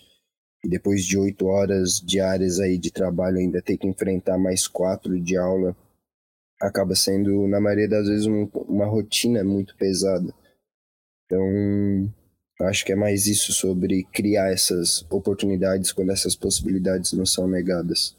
depois 0.65 1.05
de 1.05 1.17
oito 1.17 1.47
horas 1.47 2.01
diárias 2.01 2.59
aí 2.59 2.79
de 2.79 2.91
trabalho 2.91 3.39
ainda 3.39 3.63
ter 3.63 3.77
que 3.77 3.87
enfrentar 3.87 4.39
mais 4.39 4.67
quatro 4.67 5.21
de 5.21 5.37
aula 5.37 5.77
acaba 6.61 6.95
sendo 6.95 7.47
na 7.47 7.61
maioria 7.61 7.89
das 7.89 8.09
vezes 8.09 8.27
um, 8.27 8.49
uma 8.69 8.87
rotina 8.87 9.45
muito 9.45 9.77
pesada. 9.77 10.35
Então 11.25 12.11
acho 12.63 12.85
que 12.85 12.93
é 12.93 12.97
mais 12.97 13.27
isso 13.27 13.53
sobre 13.53 14.05
criar 14.05 14.51
essas 14.51 15.07
oportunidades 15.11 15.93
quando 15.93 16.11
essas 16.11 16.35
possibilidades 16.35 17.13
não 17.13 17.25
são 17.25 17.47
negadas. 17.47 18.17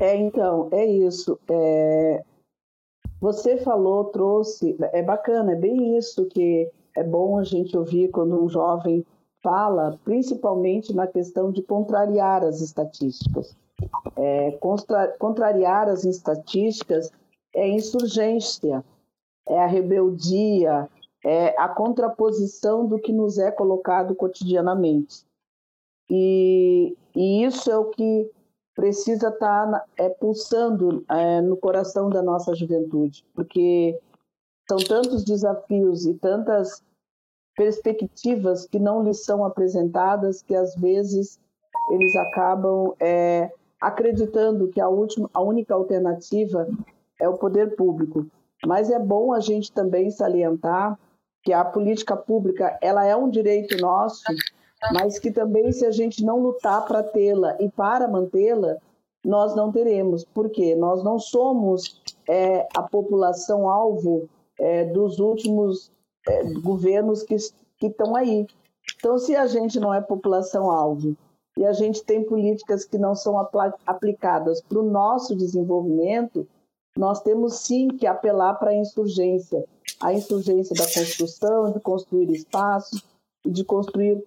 É 0.00 0.16
então 0.16 0.68
é 0.72 0.84
isso. 0.84 1.38
É... 1.48 2.24
você 3.20 3.56
falou 3.58 4.06
trouxe 4.06 4.76
é 4.92 5.02
bacana 5.02 5.52
é 5.52 5.56
bem 5.56 5.96
isso 5.96 6.26
que 6.26 6.70
é 6.96 7.04
bom 7.04 7.38
a 7.38 7.44
gente 7.44 7.76
ouvir 7.76 8.10
quando 8.10 8.42
um 8.42 8.48
jovem 8.48 9.06
fala 9.48 9.98
principalmente 10.04 10.94
na 10.94 11.06
questão 11.06 11.50
de 11.50 11.62
contrariar 11.62 12.44
as 12.44 12.60
estatísticas. 12.60 13.56
É, 14.14 14.50
contra, 14.60 15.08
contrariar 15.18 15.88
as 15.88 16.04
estatísticas 16.04 17.10
é 17.54 17.66
insurgência, 17.66 18.84
é 19.48 19.58
a 19.58 19.66
rebeldia, 19.66 20.86
é 21.24 21.58
a 21.58 21.66
contraposição 21.66 22.86
do 22.86 22.98
que 22.98 23.10
nos 23.10 23.38
é 23.38 23.50
colocado 23.50 24.14
cotidianamente. 24.14 25.24
E, 26.10 26.94
e 27.16 27.42
isso 27.42 27.70
é 27.70 27.78
o 27.78 27.86
que 27.86 28.30
precisa 28.74 29.28
estar 29.28 29.70
tá 29.70 29.84
é, 29.96 30.10
pulsando 30.10 31.02
é, 31.08 31.40
no 31.40 31.56
coração 31.56 32.10
da 32.10 32.20
nossa 32.20 32.54
juventude, 32.54 33.24
porque 33.34 33.98
são 34.68 34.76
tantos 34.76 35.24
desafios 35.24 36.04
e 36.04 36.12
tantas 36.12 36.82
perspectivas 37.58 38.66
que 38.66 38.78
não 38.78 39.02
lhes 39.02 39.24
são 39.24 39.44
apresentadas, 39.44 40.40
que 40.40 40.54
às 40.54 40.76
vezes 40.76 41.40
eles 41.90 42.14
acabam 42.14 42.94
é, 43.00 43.50
acreditando 43.80 44.68
que 44.68 44.80
a, 44.80 44.88
última, 44.88 45.28
a 45.34 45.42
única 45.42 45.74
alternativa 45.74 46.68
é 47.20 47.28
o 47.28 47.36
poder 47.36 47.74
público. 47.74 48.24
Mas 48.64 48.90
é 48.90 48.98
bom 48.98 49.32
a 49.32 49.40
gente 49.40 49.72
também 49.72 50.08
salientar 50.08 50.96
que 51.42 51.52
a 51.52 51.64
política 51.64 52.16
pública 52.16 52.78
ela 52.80 53.04
é 53.04 53.16
um 53.16 53.28
direito 53.28 53.76
nosso, 53.80 54.22
mas 54.92 55.18
que 55.18 55.32
também 55.32 55.72
se 55.72 55.84
a 55.84 55.90
gente 55.90 56.24
não 56.24 56.38
lutar 56.38 56.86
para 56.86 57.02
tê-la 57.02 57.56
e 57.58 57.68
para 57.68 58.06
mantê-la, 58.06 58.76
nós 59.24 59.56
não 59.56 59.72
teremos. 59.72 60.24
Por 60.24 60.48
quê? 60.48 60.76
Nós 60.76 61.02
não 61.02 61.18
somos 61.18 62.00
é, 62.28 62.68
a 62.76 62.82
população 62.82 63.68
alvo 63.68 64.28
é, 64.60 64.84
dos 64.84 65.18
últimos 65.18 65.90
é, 66.28 66.44
governos 66.60 67.22
que 67.22 67.36
estão 67.82 68.14
aí. 68.14 68.46
Então, 68.96 69.18
se 69.18 69.34
a 69.34 69.46
gente 69.46 69.78
não 69.78 69.92
é 69.92 70.00
população-alvo 70.00 71.16
e 71.56 71.64
a 71.64 71.72
gente 71.72 72.02
tem 72.04 72.24
políticas 72.24 72.84
que 72.84 72.98
não 72.98 73.14
são 73.14 73.38
aplicadas 73.86 74.60
para 74.60 74.78
o 74.78 74.90
nosso 74.90 75.34
desenvolvimento, 75.34 76.46
nós 76.96 77.20
temos 77.20 77.60
sim 77.60 77.88
que 77.88 78.06
apelar 78.06 78.54
para 78.54 78.70
a 78.70 78.76
insurgência 78.76 79.64
a 80.00 80.12
insurgência 80.12 80.74
da 80.76 80.84
construção, 80.84 81.72
de 81.72 81.80
construir 81.80 82.30
espaços, 82.30 83.04
de 83.44 83.64
construir 83.64 84.22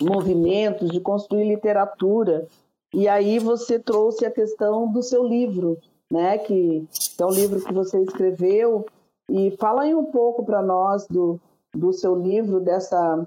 movimentos, 0.00 0.90
de 0.90 1.00
construir 1.00 1.44
literatura. 1.44 2.46
E 2.92 3.06
aí 3.06 3.38
você 3.38 3.78
trouxe 3.78 4.24
a 4.24 4.30
questão 4.30 4.90
do 4.90 5.02
seu 5.02 5.24
livro, 5.24 5.78
né, 6.10 6.38
que 6.38 6.86
é 7.18 7.26
um 7.26 7.30
livro 7.30 7.60
que 7.60 7.72
você 7.72 8.00
escreveu 8.02 8.86
e 9.30 9.50
fala 9.58 9.82
aí 9.82 9.94
um 9.94 10.06
pouco 10.06 10.44
para 10.44 10.62
nós 10.62 11.06
do, 11.06 11.38
do 11.74 11.92
seu 11.92 12.14
livro, 12.14 12.60
dessa, 12.60 13.26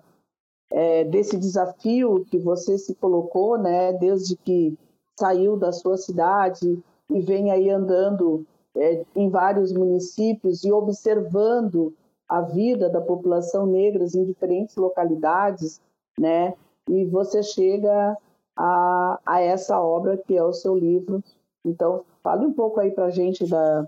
é, 0.72 1.03
desse 1.03 1.38
desafio 1.38 2.25
que 2.25 2.38
você 2.39 2.77
se 2.77 2.96
colocou, 2.96 3.58
né, 3.58 3.93
desde 3.93 4.36
que 4.36 4.77
saiu 5.20 5.55
da 5.55 5.72
sua 5.72 5.98
cidade 5.98 6.81
e 7.10 7.22
vem 7.22 7.51
aí 7.51 7.70
andando 7.70 8.46
é, 8.75 9.05
em 9.15 9.29
vários 9.29 9.72
municípios 9.72 10.63
e 10.63 10.72
observando 10.72 11.93
a 12.27 12.41
vida 12.41 12.89
da 12.89 13.01
população 13.01 13.65
negra 13.65 14.05
em 14.15 14.24
diferentes 14.24 14.75
localidades, 14.77 15.81
né? 16.17 16.53
E 16.89 17.03
você 17.05 17.43
chega 17.43 18.17
a, 18.55 19.20
a 19.25 19.41
essa 19.41 19.79
obra 19.81 20.17
que 20.17 20.38
é 20.38 20.43
o 20.43 20.53
seu 20.53 20.75
livro. 20.75 21.22
Então, 21.65 22.05
fale 22.24 22.46
um 22.46 22.53
pouco 22.53 22.79
aí 22.79 22.89
para 22.91 23.10
gente 23.10 23.46
da, 23.46 23.86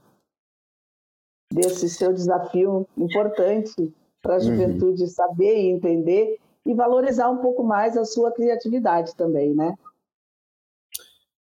desse 1.54 1.90
seu 1.90 2.12
desafio 2.12 2.88
importante 2.98 3.94
para 4.22 4.36
a 4.36 4.38
uhum. 4.38 4.44
juventude 4.44 5.04
uhum. 5.04 5.10
saber 5.10 5.56
e 5.56 5.70
entender 5.70 6.38
e 6.66 6.74
valorizar 6.74 7.30
um 7.30 7.38
pouco 7.38 7.64
mais 7.64 7.98
a 7.98 8.06
sua 8.06 8.32
criatividade 8.32 9.16
também, 9.16 9.54
né? 9.54 9.74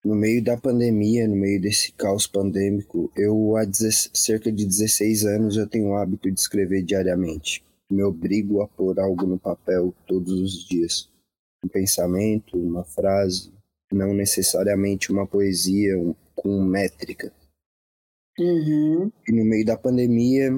No 0.04 0.16
meio 0.16 0.42
da 0.42 0.56
pandemia, 0.56 1.28
no 1.28 1.36
meio 1.36 1.60
desse 1.60 1.92
caos 1.92 2.26
pandêmico, 2.26 3.12
eu 3.16 3.56
há 3.56 3.62
cerca 4.12 4.50
de 4.50 4.66
16 4.66 5.24
anos 5.24 5.56
eu 5.56 5.68
tenho 5.68 5.90
o 5.90 5.96
hábito 5.96 6.28
de 6.30 6.40
escrever 6.40 6.82
diariamente. 6.82 7.64
Me 7.88 8.02
obrigo 8.02 8.62
a 8.62 8.66
pôr 8.66 8.98
algo 8.98 9.26
no 9.26 9.38
papel 9.38 9.94
todos 10.06 10.32
os 10.32 10.66
dias. 10.66 11.08
Um 11.64 11.68
pensamento, 11.68 12.58
uma 12.58 12.82
frase, 12.82 13.52
não 13.92 14.12
necessariamente 14.12 15.12
uma 15.12 15.26
poesia 15.26 15.94
com 16.34 16.60
métrica 16.64 17.32
Uhum. 18.42 19.12
E 19.28 19.32
no 19.32 19.44
meio 19.44 19.64
da 19.64 19.76
pandemia, 19.76 20.50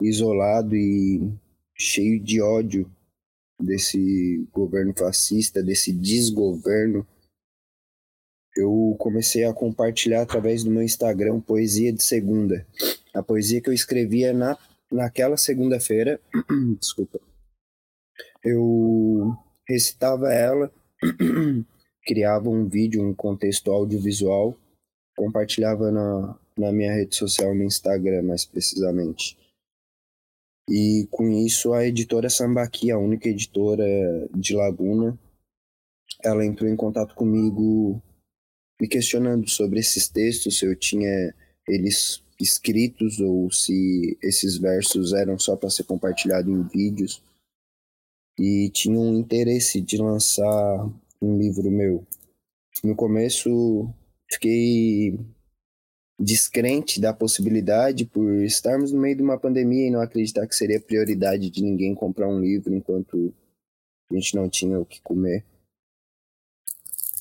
isolado 0.00 0.76
e 0.76 1.20
cheio 1.76 2.22
de 2.22 2.40
ódio 2.40 2.88
desse 3.60 4.46
governo 4.52 4.94
fascista, 4.96 5.60
desse 5.60 5.92
desgoverno, 5.92 7.04
eu 8.56 8.94
comecei 8.98 9.44
a 9.44 9.52
compartilhar 9.52 10.22
através 10.22 10.62
do 10.62 10.70
meu 10.70 10.82
Instagram 10.82 11.40
poesia 11.40 11.92
de 11.92 12.02
segunda. 12.02 12.64
A 13.12 13.22
poesia 13.22 13.60
que 13.60 13.68
eu 13.68 13.74
escrevia 13.74 14.32
na, 14.32 14.56
naquela 14.90 15.36
segunda-feira, 15.36 16.20
desculpa, 16.78 17.20
eu 18.44 19.34
recitava 19.66 20.32
ela, 20.32 20.72
criava 22.06 22.48
um 22.48 22.68
vídeo, 22.68 23.02
um 23.02 23.14
contexto 23.14 23.72
audiovisual, 23.72 24.56
compartilhava 25.16 25.90
na, 25.90 26.38
na 26.56 26.72
minha 26.72 26.92
rede 26.92 27.16
social, 27.16 27.54
no 27.54 27.64
Instagram, 27.64 28.22
mais 28.22 28.44
precisamente. 28.44 29.36
E 30.68 31.06
com 31.10 31.28
isso, 31.30 31.72
a 31.72 31.86
editora 31.86 32.30
Sambaqui, 32.30 32.90
a 32.90 32.98
única 32.98 33.28
editora 33.28 33.84
de 34.34 34.54
Laguna, 34.54 35.18
ela 36.22 36.44
entrou 36.44 36.70
em 36.70 36.76
contato 36.76 37.14
comigo 37.14 38.00
me 38.80 38.88
questionando 38.88 39.48
sobre 39.48 39.80
esses 39.80 40.08
textos, 40.08 40.58
se 40.58 40.66
eu 40.66 40.76
tinha 40.76 41.34
eles 41.68 42.22
escritos 42.40 43.20
ou 43.20 43.50
se 43.50 44.18
esses 44.22 44.58
versos 44.58 45.12
eram 45.12 45.38
só 45.38 45.56
para 45.56 45.70
ser 45.70 45.84
compartilhado 45.84 46.50
em 46.50 46.62
vídeos. 46.66 47.22
E 48.38 48.70
tinha 48.70 48.98
um 48.98 49.18
interesse 49.18 49.80
de 49.80 49.98
lançar 49.98 50.90
um 51.20 51.38
livro 51.38 51.70
meu. 51.70 52.04
no 52.82 52.96
começo 52.96 53.88
fiquei 54.30 55.18
descrente 56.22 57.00
da 57.00 57.12
possibilidade 57.12 58.04
por 58.04 58.32
estarmos 58.44 58.92
no 58.92 59.00
meio 59.00 59.16
de 59.16 59.22
uma 59.22 59.38
pandemia 59.38 59.88
e 59.88 59.90
não 59.90 60.00
acreditar 60.00 60.46
que 60.46 60.54
seria 60.54 60.80
prioridade 60.80 61.50
de 61.50 61.62
ninguém 61.62 61.94
comprar 61.94 62.28
um 62.28 62.38
livro 62.38 62.72
enquanto 62.72 63.34
a 64.10 64.14
gente 64.14 64.36
não 64.36 64.48
tinha 64.48 64.78
o 64.78 64.86
que 64.86 65.00
comer. 65.02 65.44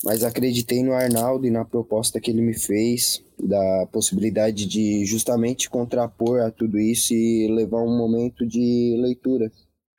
Mas 0.03 0.23
acreditei 0.23 0.83
no 0.83 0.93
Arnaldo 0.93 1.45
e 1.45 1.51
na 1.51 1.65
proposta 1.65 2.19
que 2.19 2.29
ele 2.29 2.41
me 2.41 2.53
fez, 2.53 3.23
da 3.39 3.87
possibilidade 3.91 4.65
de 4.67 5.05
justamente 5.05 5.69
contrapor 5.69 6.41
a 6.41 6.51
tudo 6.51 6.79
isso 6.79 7.13
e 7.13 7.47
levar 7.47 7.81
um 7.81 7.97
momento 7.97 8.45
de 8.45 8.95
leitura 8.99 9.51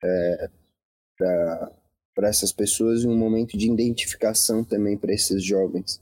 é, 0.02 0.50
para 1.16 2.28
essas 2.28 2.52
pessoas 2.52 3.02
e 3.02 3.08
um 3.08 3.16
momento 3.16 3.56
de 3.56 3.70
identificação 3.70 4.64
também 4.64 4.96
para 4.96 5.12
esses 5.12 5.42
jovens. 5.42 6.00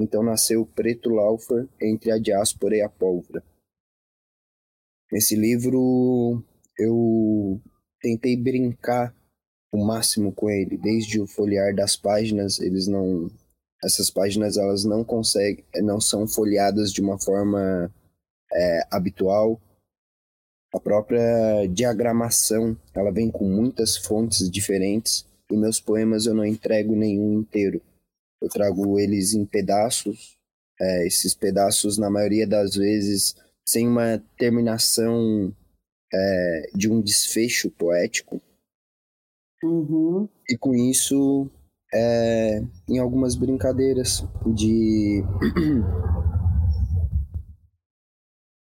Então 0.00 0.22
nasceu 0.22 0.64
Preto 0.64 1.10
Laufer 1.10 1.68
entre 1.80 2.10
a 2.10 2.18
diáspora 2.18 2.76
e 2.76 2.82
a 2.82 2.88
pólvora. 2.88 3.42
Nesse 5.10 5.34
livro 5.34 6.44
eu 6.78 7.60
tentei 8.00 8.36
brincar 8.36 9.14
o 9.72 9.84
máximo 9.84 10.32
com 10.32 10.48
ele, 10.48 10.76
desde 10.78 11.20
o 11.20 11.26
folhear 11.26 11.74
das 11.74 11.96
páginas, 11.96 12.58
eles 12.60 12.86
não 12.86 13.28
essas 13.82 14.10
páginas 14.10 14.56
elas 14.56 14.84
não 14.84 15.04
conseguem, 15.04 15.64
não 15.76 16.00
são 16.00 16.26
folheadas 16.26 16.92
de 16.92 17.00
uma 17.00 17.18
forma 17.18 17.92
é, 18.52 18.80
habitual. 18.90 19.60
A 20.74 20.80
própria 20.80 21.66
diagramação, 21.66 22.76
ela 22.94 23.12
vem 23.12 23.30
com 23.30 23.44
muitas 23.44 23.96
fontes 23.96 24.50
diferentes 24.50 25.26
e 25.50 25.56
meus 25.56 25.80
poemas 25.80 26.26
eu 26.26 26.34
não 26.34 26.44
entrego 26.44 26.94
nenhum 26.94 27.40
inteiro. 27.40 27.80
Eu 28.40 28.48
trago 28.48 28.98
eles 28.98 29.34
em 29.34 29.44
pedaços, 29.44 30.36
é, 30.80 31.06
esses 31.06 31.34
pedaços, 31.34 31.98
na 31.98 32.08
maioria 32.08 32.46
das 32.46 32.74
vezes, 32.76 33.34
sem 33.66 33.86
uma 33.86 34.22
terminação 34.38 35.54
é, 36.12 36.70
de 36.74 36.90
um 36.90 37.00
desfecho 37.00 37.70
poético. 37.70 38.40
Uhum. 39.62 40.28
E 40.48 40.56
com 40.56 40.74
isso, 40.74 41.50
é, 41.92 42.62
em 42.88 42.98
algumas 42.98 43.34
brincadeiras 43.34 44.24
de. 44.54 45.22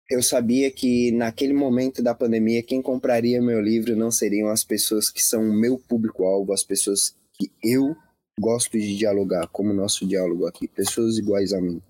Eu 0.08 0.22
sabia 0.22 0.70
que 0.70 1.10
naquele 1.10 1.52
momento 1.52 2.00
da 2.00 2.14
pandemia, 2.14 2.62
quem 2.62 2.80
compraria 2.80 3.42
meu 3.42 3.60
livro 3.60 3.96
não 3.96 4.08
seriam 4.08 4.48
as 4.48 4.62
pessoas 4.62 5.10
que 5.10 5.20
são 5.20 5.42
o 5.42 5.52
meu 5.52 5.80
público-alvo, 5.80 6.52
as 6.52 6.62
pessoas 6.62 7.16
que 7.34 7.50
eu 7.60 7.96
gosto 8.38 8.78
de 8.78 8.96
dialogar, 8.96 9.48
como 9.48 9.70
o 9.70 9.74
nosso 9.74 10.06
diálogo 10.06 10.46
aqui, 10.46 10.68
pessoas 10.68 11.16
iguais 11.18 11.52
a 11.52 11.60
mim. 11.60 11.80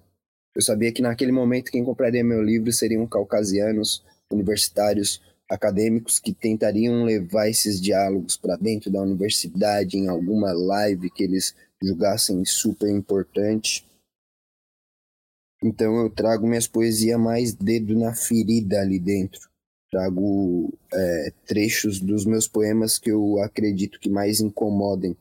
Eu 0.55 0.63
sabia 0.63 0.93
que 0.93 1.03
naquele 1.03 1.33
momento 1.33 1.71
quem 1.71 1.85
compraria 1.85 2.25
meu 2.25 2.43
livro 2.43 2.73
seriam 2.73 3.07
caucasianos, 3.07 4.03
universitários, 4.31 5.21
acadêmicos 5.49 6.19
que 6.19 6.33
tentariam 6.33 7.05
levar 7.05 7.49
esses 7.49 7.81
diálogos 7.81 8.37
para 8.37 8.57
dentro 8.57 8.91
da 8.91 9.01
universidade 9.01 9.97
em 9.97 10.09
alguma 10.09 10.53
live 10.53 11.11
que 11.11 11.25
eles 11.25 11.55
julgassem 11.83 12.45
super 12.45 12.89
importante. 12.91 13.87
Então 15.63 15.97
eu 16.01 16.11
trago 16.11 16.47
minhas 16.47 16.67
poesias 16.67 17.21
mais 17.21 17.53
dedo 17.53 17.97
na 17.99 18.15
ferida 18.15 18.81
ali 18.81 18.99
dentro. 18.99 19.49
Trago 19.91 20.73
é, 20.93 21.33
trechos 21.47 22.01
dos 22.01 22.25
meus 22.25 22.49
poemas 22.49 22.99
que 22.99 23.11
eu 23.11 23.41
acredito 23.41 24.01
que 24.01 24.11
mais 24.11 24.41
incomodem 24.41 25.17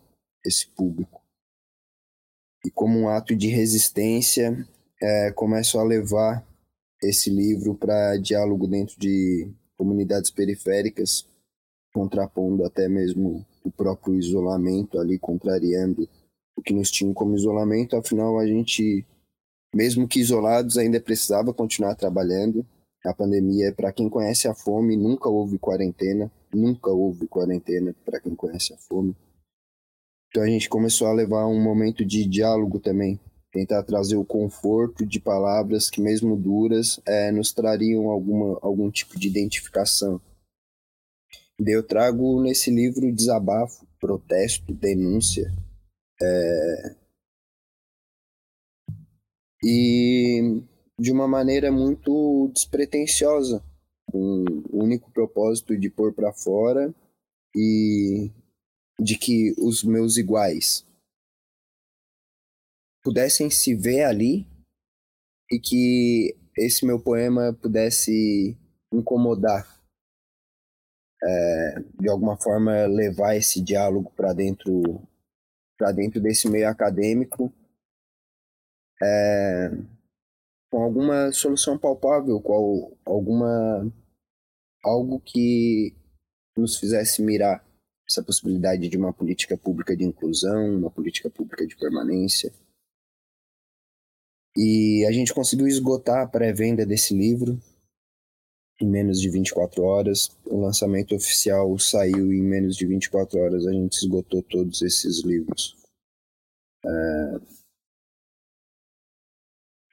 esse 0.45 0.67
público. 0.69 1.21
E 2.63 2.71
como 2.71 2.99
um 2.99 3.09
ato 3.09 3.35
de 3.35 3.47
resistência, 3.47 4.67
é, 5.01 5.31
começo 5.31 5.77
a 5.77 5.83
levar 5.83 6.45
esse 7.03 7.29
livro 7.29 7.75
para 7.75 8.17
diálogo 8.17 8.67
dentro 8.67 8.99
de 8.99 9.51
comunidades 9.77 10.31
periféricas, 10.31 11.27
contrapondo 11.93 12.65
até 12.65 12.87
mesmo 12.87 13.45
o 13.63 13.71
próprio 13.71 14.15
isolamento 14.15 14.99
ali, 14.99 15.19
contrariando 15.19 16.07
o 16.55 16.61
que 16.61 16.73
nos 16.73 16.89
tinha 16.89 17.13
como 17.13 17.35
isolamento. 17.35 17.95
Afinal, 17.95 18.39
a 18.39 18.47
gente, 18.47 19.05
mesmo 19.73 20.07
que 20.07 20.19
isolados, 20.19 20.77
ainda 20.77 20.99
precisava 20.99 21.53
continuar 21.53 21.95
trabalhando. 21.95 22.65
A 23.05 23.13
pandemia, 23.13 23.71
para 23.71 23.93
quem 23.93 24.09
conhece 24.09 24.47
a 24.47 24.55
fome, 24.55 24.97
nunca 24.97 25.29
houve 25.29 25.59
quarentena, 25.59 26.31
nunca 26.51 26.89
houve 26.89 27.27
quarentena 27.27 27.95
para 28.03 28.19
quem 28.19 28.35
conhece 28.35 28.73
a 28.73 28.77
fome. 28.77 29.15
Então 30.29 30.43
a 30.43 30.47
gente 30.47 30.67
começou 30.67 31.07
a 31.07 31.13
levar 31.13 31.47
um 31.47 31.61
momento 31.61 32.05
de 32.05 32.25
diálogo 32.25 32.79
também, 32.79 33.19
tentar 33.51 33.83
trazer 33.83 34.17
o 34.17 34.25
conforto 34.25 35.05
de 35.05 35.19
palavras 35.19 35.89
que, 35.89 36.01
mesmo 36.01 36.35
duras, 36.35 36.99
é, 37.07 37.31
nos 37.31 37.53
trariam 37.53 38.09
alguma, 38.09 38.59
algum 38.61 38.91
tipo 38.91 39.17
de 39.17 39.27
identificação. 39.27 40.19
eu 41.65 41.81
trago 41.81 42.41
nesse 42.41 42.69
livro 42.69 43.13
desabafo, 43.13 43.87
protesto, 43.99 44.73
denúncia. 44.73 45.49
É... 46.21 46.95
E 49.63 50.61
de 50.99 51.11
uma 51.11 51.27
maneira 51.27 51.71
muito 51.71 52.49
despretensiosa, 52.53 53.63
com 54.05 54.45
o 54.69 54.83
único 54.83 55.11
propósito 55.11 55.77
de 55.77 55.89
pôr 55.89 56.13
para 56.13 56.31
fora 56.33 56.93
e 57.55 58.31
de 58.99 59.17
que 59.17 59.53
os 59.57 59.83
meus 59.83 60.17
iguais 60.17 60.85
pudessem 63.03 63.49
se 63.49 63.75
ver 63.75 64.03
ali 64.03 64.47
e 65.51 65.59
que 65.59 66.35
esse 66.57 66.85
meu 66.85 66.99
poema 66.99 67.53
pudesse 67.53 68.57
incomodar, 68.91 69.79
é, 71.23 71.79
de 71.99 72.09
alguma 72.09 72.37
forma 72.37 72.85
levar 72.87 73.35
esse 73.35 73.61
diálogo 73.61 74.11
para 74.15 74.33
dentro 74.33 74.81
para 75.77 75.91
dentro 75.91 76.21
desse 76.21 76.49
meio 76.49 76.69
acadêmico 76.69 77.53
é, 79.03 79.69
com 80.71 80.81
alguma 80.81 81.31
solução 81.31 81.77
palpável, 81.77 82.41
com 82.41 82.95
alguma 83.05 83.91
algo 84.83 85.19
que 85.19 85.95
nos 86.55 86.77
fizesse 86.77 87.21
mirar 87.21 87.65
essa 88.07 88.23
possibilidade 88.23 88.87
de 88.87 88.97
uma 88.97 89.11
política 89.11 89.57
pública 89.57 89.95
de 89.95 90.03
inclusão, 90.03 90.77
uma 90.77 90.91
política 90.91 91.29
pública 91.29 91.65
de 91.65 91.75
permanência. 91.75 92.53
E 94.55 95.05
a 95.07 95.11
gente 95.11 95.33
conseguiu 95.33 95.67
esgotar 95.67 96.21
a 96.21 96.27
pré-venda 96.27 96.85
desse 96.85 97.13
livro 97.13 97.59
em 98.79 98.87
menos 98.87 99.19
de 99.19 99.29
24 99.29 99.83
horas. 99.83 100.29
O 100.45 100.59
lançamento 100.61 101.15
oficial 101.15 101.77
saiu 101.79 102.31
em 102.31 102.41
menos 102.41 102.75
de 102.75 102.85
24 102.85 103.39
horas. 103.39 103.65
A 103.65 103.71
gente 103.71 103.93
esgotou 103.93 104.43
todos 104.43 104.81
esses 104.81 105.23
livros. 105.23 105.75
É... 106.85 107.55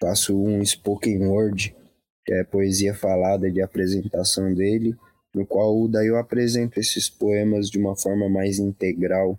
Faço 0.01 0.37
um 0.37 0.65
spoken 0.65 1.29
word, 1.29 1.77
que 2.27 2.35
é 2.35 2.45
poesia 2.45 2.93
falada 2.93 3.51
de 3.51 3.63
apresentação 3.63 4.53
dele 4.53 4.97
no 5.35 5.47
qual 5.47 5.89
daí 5.89 6.09
eu 6.09 6.19
apresento 6.19 6.79
esses 6.79 7.09
poemas 7.09 7.71
de 7.71 7.79
uma 7.79 7.97
forma 7.97 8.29
mais 8.29 8.59
integral 8.59 9.39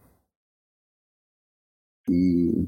e 2.10 2.68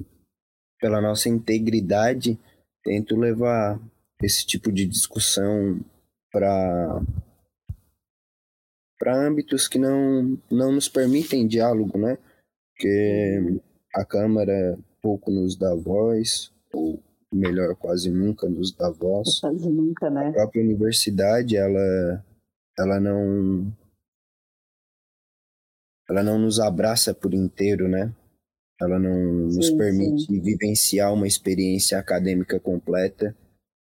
pela 0.80 1.02
nossa 1.02 1.28
integridade 1.30 2.40
tento 2.84 3.16
levar 3.16 3.80
esse 4.22 4.46
tipo 4.46 4.72
de 4.72 4.86
discussão 4.86 5.80
para 6.32 7.02
para 9.00 9.28
âmbitos 9.28 9.68
que 9.68 9.78
não 9.78 10.40
não 10.50 10.72
nos 10.72 10.88
permitem 10.88 11.48
diálogo, 11.48 11.98
né? 11.98 12.18
Porque 12.72 13.60
a 13.94 14.06
Câmara 14.06 14.78
pouco 15.02 15.30
nos 15.30 15.56
dá 15.56 15.74
voz, 15.76 16.52
ou 16.74 17.00
melhor, 17.32 17.76
quase 17.76 18.10
nunca 18.10 18.50
nos 18.50 18.72
dá 18.72 18.90
voz. 18.90 19.40
Quase 19.40 19.70
nunca, 19.70 20.10
né? 20.10 20.30
A 20.30 20.34
própria 20.34 20.64
universidade, 20.64 21.56
ela 21.56 22.26
ela 22.78 23.00
não 23.00 23.72
ela 26.10 26.22
não 26.22 26.38
nos 26.38 26.60
abraça 26.60 27.14
por 27.14 27.34
inteiro, 27.34 27.88
né? 27.88 28.14
Ela 28.80 29.00
não 29.00 29.50
sim, 29.50 29.58
nos 29.58 29.70
permite 29.72 30.26
sim. 30.28 30.40
vivenciar 30.40 31.14
uma 31.14 31.28
experiência 31.28 31.98
acadêmica 31.98 32.60
completa 32.60 33.36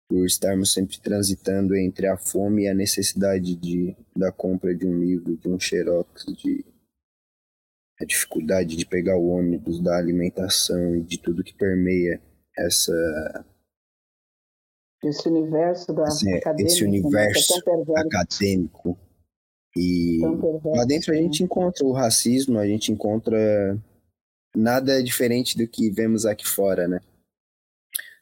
por 0.08 0.24
estarmos 0.24 0.72
sempre 0.72 0.98
transitando 1.00 1.76
entre 1.76 2.06
a 2.06 2.16
fome 2.16 2.62
e 2.62 2.68
a 2.68 2.74
necessidade 2.74 3.54
de, 3.54 3.94
da 4.16 4.32
compra 4.32 4.74
de 4.74 4.86
um 4.86 4.98
livro, 4.98 5.36
de 5.36 5.48
um 5.48 5.60
xerox, 5.60 6.24
de 6.24 6.64
a 8.00 8.04
dificuldade 8.04 8.76
de 8.76 8.86
pegar 8.86 9.16
o 9.16 9.28
ônibus, 9.28 9.82
da 9.82 9.98
alimentação 9.98 10.94
e 10.96 11.02
de 11.02 11.18
tudo 11.18 11.42
que 11.42 11.52
permeia 11.52 12.22
essa 12.56 13.44
esse 15.04 15.28
universo 15.28 15.92
da 15.92 16.04
assim, 16.04 16.30
esse 16.58 16.82
né, 16.82 16.88
universo 16.88 17.54
né? 17.54 18.02
acadêmico 18.04 18.98
e 19.76 20.20
lá 20.64 20.84
dentro 20.84 21.12
a 21.12 21.16
né? 21.16 21.22
gente 21.22 21.42
encontra 21.44 21.84
o 21.86 21.92
racismo, 21.92 22.58
a 22.58 22.66
gente 22.66 22.90
encontra 22.90 23.78
nada 24.56 25.02
diferente 25.02 25.56
do 25.56 25.68
que 25.68 25.90
vemos 25.90 26.26
aqui 26.26 26.46
fora, 26.46 26.88
né? 26.88 27.00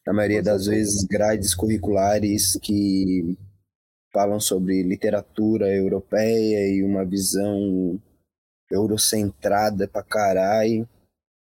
na 0.07 0.13
maioria 0.13 0.43
das 0.43 0.67
vezes, 0.67 1.05
grades 1.05 1.55
curriculares 1.55 2.57
que 2.63 3.37
falam 4.13 4.39
sobre 4.39 4.83
literatura 4.83 5.69
europeia 5.69 6.69
e 6.69 6.83
uma 6.83 7.05
visão 7.05 8.01
eurocentrada 8.71 9.89
pra 9.89 10.05
caralho 10.05 10.89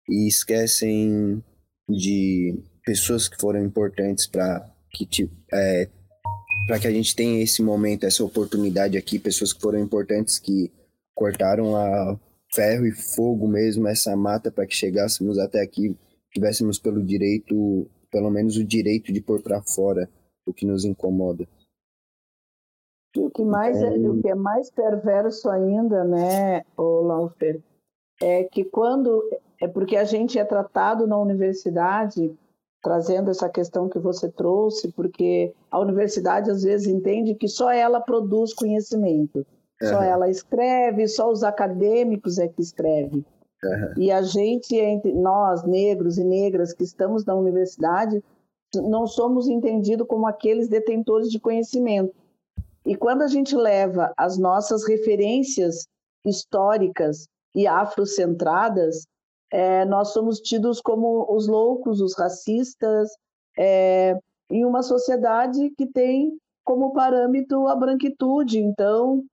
e 0.08 0.28
esquecem 0.28 1.42
de 1.88 2.62
pessoas 2.84 3.28
que 3.28 3.40
foram 3.40 3.64
importantes 3.64 4.26
para 4.26 4.70
que 4.90 5.30
é, 5.52 5.88
para 6.66 6.78
que 6.78 6.86
a 6.86 6.90
gente 6.90 7.14
tenha 7.14 7.42
esse 7.42 7.62
momento, 7.62 8.04
essa 8.04 8.24
oportunidade 8.24 8.96
aqui, 8.96 9.18
pessoas 9.18 9.52
que 9.52 9.60
foram 9.60 9.78
importantes 9.78 10.38
que 10.38 10.72
cortaram 11.14 11.76
a 11.76 12.18
ferro 12.52 12.86
e 12.86 12.92
fogo 12.92 13.46
mesmo 13.46 13.86
essa 13.88 14.16
mata 14.16 14.50
para 14.50 14.66
que 14.66 14.74
chegássemos 14.74 15.38
até 15.38 15.60
aqui, 15.60 15.96
tivéssemos 16.32 16.78
pelo 16.78 17.02
direito, 17.02 17.88
pelo 18.10 18.30
menos 18.30 18.56
o 18.56 18.64
direito 18.64 19.12
de 19.12 19.20
pôr 19.20 19.42
para 19.42 19.62
fora 19.62 20.08
o 20.46 20.52
que 20.52 20.66
nos 20.66 20.84
incomoda. 20.84 21.46
E 23.16 23.20
o 23.20 23.30
que 23.30 23.44
mais 23.44 23.76
é, 23.82 23.90
o 23.90 24.20
que 24.20 24.28
é 24.28 24.34
mais 24.34 24.70
perverso 24.70 25.50
ainda, 25.50 26.04
né, 26.04 26.64
Laufer, 26.78 27.60
é 28.22 28.44
que 28.44 28.64
quando 28.64 29.22
é 29.60 29.66
porque 29.66 29.96
a 29.96 30.04
gente 30.04 30.38
é 30.38 30.44
tratado 30.44 31.06
na 31.06 31.18
universidade 31.18 32.32
trazendo 32.82 33.30
essa 33.30 33.48
questão 33.48 33.88
que 33.88 33.98
você 33.98 34.28
trouxe, 34.30 34.90
porque 34.92 35.52
a 35.70 35.78
universidade 35.78 36.50
às 36.50 36.62
vezes 36.62 36.86
entende 36.86 37.34
que 37.34 37.48
só 37.48 37.70
ela 37.70 38.00
produz 38.00 38.54
conhecimento, 38.54 39.46
uhum. 39.82 39.88
só 39.88 40.02
ela 40.02 40.28
escreve, 40.28 41.06
só 41.06 41.30
os 41.30 41.42
acadêmicos 41.42 42.38
é 42.38 42.48
que 42.48 42.62
escrevem. 42.62 43.24
Uhum. 43.62 43.92
E 43.98 44.10
a 44.10 44.22
gente, 44.22 44.74
entre 44.74 45.12
nós, 45.12 45.62
negros 45.64 46.16
e 46.16 46.24
negras 46.24 46.72
que 46.72 46.84
estamos 46.84 47.24
na 47.24 47.34
universidade, 47.34 48.22
não 48.74 49.06
somos 49.06 49.48
entendidos 49.48 50.06
como 50.06 50.26
aqueles 50.26 50.68
detentores 50.68 51.30
de 51.30 51.38
conhecimento. 51.38 52.14
E 52.86 52.96
quando 52.96 53.22
a 53.22 53.28
gente 53.28 53.54
leva 53.54 54.12
as 54.16 54.38
nossas 54.38 54.86
referências 54.86 55.86
históricas 56.24 57.26
e 57.54 57.66
afrocentradas, 57.66 59.06
é, 59.50 59.84
nós 59.84 60.12
somos 60.12 60.40
tidos 60.40 60.80
como 60.80 61.26
os 61.34 61.48
loucos, 61.48 62.00
os 62.00 62.16
racistas, 62.16 63.10
é, 63.58 64.16
em 64.48 64.64
uma 64.64 64.82
sociedade 64.82 65.70
que 65.76 65.86
tem 65.86 66.38
como 66.64 66.92
parâmetro 66.92 67.66
a 67.66 67.74
branquitude. 67.74 68.58
Então, 68.58 69.24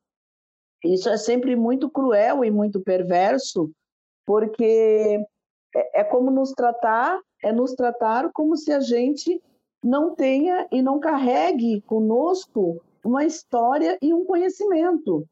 isso 0.83 1.07
é 1.09 1.17
sempre 1.17 1.55
muito 1.55 1.89
cruel 1.89 2.43
e 2.43 2.51
muito 2.51 2.81
perverso, 2.81 3.69
porque 4.25 5.23
é, 5.75 6.01
é 6.01 6.03
como 6.03 6.31
nos 6.31 6.51
tratar, 6.51 7.19
é 7.43 7.51
nos 7.51 7.73
tratar 7.73 8.31
como 8.33 8.55
se 8.57 8.71
a 8.71 8.79
gente 8.79 9.41
não 9.83 10.15
tenha 10.15 10.67
e 10.71 10.81
não 10.81 10.99
carregue 10.99 11.81
conosco 11.81 12.81
uma 13.03 13.23
história 13.23 13.97
e 14.01 14.13
um 14.13 14.25
conhecimento 14.25 15.25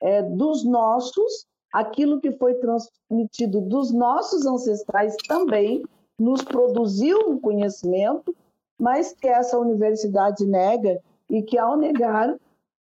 é, 0.00 0.22
dos 0.22 0.64
nossos 0.64 1.46
aquilo 1.72 2.20
que 2.20 2.32
foi 2.32 2.54
transmitido 2.54 3.60
dos 3.60 3.92
nossos 3.92 4.46
ancestrais 4.46 5.16
também 5.28 5.82
nos 6.18 6.42
produziu 6.42 7.18
um 7.28 7.38
conhecimento, 7.38 8.34
mas 8.78 9.12
que 9.12 9.28
essa 9.28 9.58
universidade 9.58 10.44
nega 10.44 11.00
e 11.28 11.42
que 11.42 11.58
ao 11.58 11.76
negar 11.76 12.36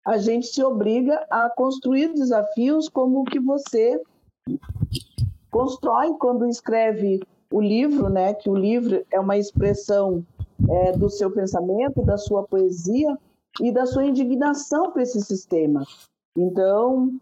a 0.05 0.17
gente 0.17 0.47
se 0.47 0.63
obriga 0.65 1.27
a 1.31 1.51
construir 1.51 2.15
desafios 2.15 2.89
como 2.89 3.21
o 3.21 3.25
que 3.25 3.39
você 3.39 4.01
constrói 5.51 6.15
quando 6.15 6.49
escreve 6.49 7.21
o 7.51 7.61
livro, 7.61 8.09
né? 8.09 8.35
Que 8.35 8.49
o 8.49 8.57
livro 8.57 9.05
é 9.11 9.21
uma 9.21 9.37
expressão 9.37 10.25
é, 10.69 10.93
do 10.93 11.11
seu 11.11 11.31
pensamento, 11.31 12.03
da 12.03 12.17
sua 12.17 12.43
poesia 12.45 13.17
e 13.61 13.71
da 13.73 13.87
sua 13.87 14.07
indignação 14.07 14.91
com 14.93 15.01
esse 15.01 15.21
sistema. 15.21 15.85
Então, 16.37 17.13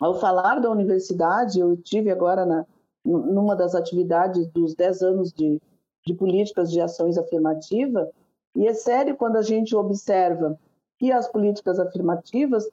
ao 0.00 0.20
falar 0.20 0.60
da 0.60 0.70
universidade, 0.70 1.58
eu 1.58 1.76
tive 1.76 2.10
agora 2.10 2.46
na, 2.46 2.66
numa 3.04 3.56
das 3.56 3.74
atividades 3.74 4.46
dos 4.48 4.74
10 4.74 5.02
anos 5.02 5.32
de, 5.32 5.60
de 6.06 6.14
políticas 6.14 6.70
de 6.70 6.80
ações 6.80 7.18
afirmativas, 7.18 8.08
e 8.54 8.66
é 8.66 8.74
sério 8.74 9.16
quando 9.16 9.36
a 9.36 9.42
gente 9.42 9.74
observa 9.74 10.58
que 10.98 11.12
as 11.12 11.30
políticas 11.30 11.78
afirmativas 11.78 12.68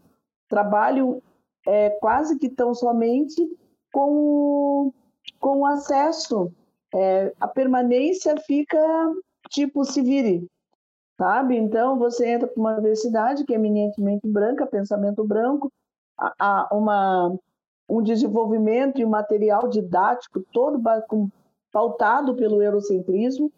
trabalham 0.47 1.21
é, 1.65 1.89
quase 1.89 2.38
que 2.38 2.49
tão 2.49 2.73
somente 2.73 3.35
com, 3.91 4.91
com 5.39 5.59
o 5.59 5.65
acesso. 5.65 6.51
É, 6.93 7.33
a 7.39 7.47
permanência 7.47 8.35
fica 8.45 8.79
tipo 9.49 9.83
se 9.83 10.01
vire, 10.01 10.47
sabe? 11.17 11.55
Então 11.55 11.97
você 11.97 12.27
entra 12.29 12.47
para 12.47 12.59
uma 12.59 12.73
universidade 12.73 13.43
que 13.43 13.53
é 13.53 13.57
eminentemente 13.57 14.27
branca, 14.27 14.65
pensamento 14.65 15.23
branco, 15.23 15.71
a, 16.17 16.69
uma, 16.71 17.38
um 17.89 18.01
desenvolvimento 18.01 18.99
e 18.99 19.06
um 19.06 19.10
material 19.10 19.67
didático 19.67 20.41
todo 20.51 20.82
pautado 21.71 22.36
pelo 22.36 22.62
eurocentrismo 22.62 23.51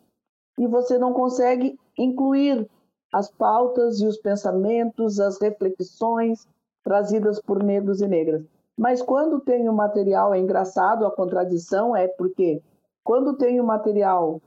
e 0.57 0.67
você 0.67 0.97
não 0.97 1.13
consegue 1.13 1.77
incluir 1.97 2.67
as 3.13 3.29
pautas 3.31 3.99
e 3.99 4.05
os 4.05 4.17
pensamentos, 4.17 5.19
as 5.19 5.39
reflexões 5.39 6.47
trazidas 6.83 7.41
por 7.41 7.63
negros 7.63 8.01
e 8.01 8.07
negras. 8.07 8.43
Mas 8.77 9.01
quando 9.01 9.39
tem 9.39 9.67
o 9.67 9.73
material, 9.73 10.33
é 10.33 10.39
engraçado, 10.39 11.05
a 11.05 11.11
contradição 11.11 11.95
é 11.95 12.07
porque 12.07 12.61
quando 13.03 13.37
tem 13.37 13.59
o 13.59 13.63
material, 13.63 14.41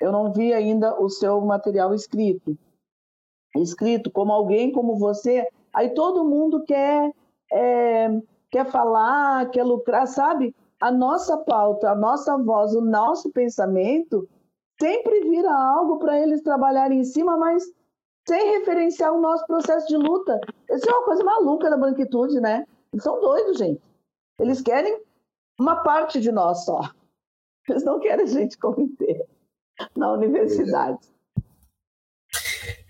eu 0.00 0.12
não 0.12 0.32
vi 0.32 0.52
ainda 0.52 0.98
o 1.00 1.08
seu 1.08 1.40
material 1.40 1.94
escrito, 1.94 2.56
escrito 3.56 4.10
como 4.10 4.32
alguém 4.32 4.72
como 4.72 4.96
você, 4.96 5.46
aí 5.72 5.90
todo 5.90 6.24
mundo 6.24 6.64
quer 6.64 7.12
é, 7.54 8.20
quer 8.50 8.66
falar, 8.70 9.48
quer 9.50 9.62
lucrar, 9.62 10.06
sabe? 10.06 10.54
A 10.80 10.90
nossa 10.90 11.38
pauta, 11.38 11.90
a 11.90 11.94
nossa 11.94 12.36
voz, 12.36 12.74
o 12.74 12.80
nosso 12.80 13.30
pensamento 13.30 14.28
sempre 14.78 15.20
vira 15.20 15.50
algo 15.50 15.98
para 15.98 16.18
eles 16.18 16.42
trabalharem 16.42 16.98
em 16.98 17.04
cima, 17.04 17.36
mas 17.36 17.64
sem 18.26 18.58
referenciar 18.58 19.12
o 19.12 19.20
nosso 19.20 19.46
processo 19.46 19.86
de 19.86 19.96
luta. 19.96 20.40
Isso 20.68 20.90
é 20.90 20.92
uma 20.92 21.04
coisa 21.04 21.22
maluca 21.22 21.70
da 21.70 21.76
branquitude, 21.76 22.40
né? 22.40 22.66
Eles 22.92 23.04
são 23.04 23.20
doidos, 23.20 23.58
gente. 23.58 23.80
Eles 24.40 24.60
querem 24.60 25.00
uma 25.58 25.76
parte 25.76 26.20
de 26.20 26.32
nós 26.32 26.64
só. 26.64 26.80
Eles 27.68 27.84
não 27.84 28.00
querem 28.00 28.24
a 28.24 28.28
gente 28.28 28.58
como 28.58 28.80
inteiro 28.80 29.24
na 29.96 30.12
universidade. 30.12 30.98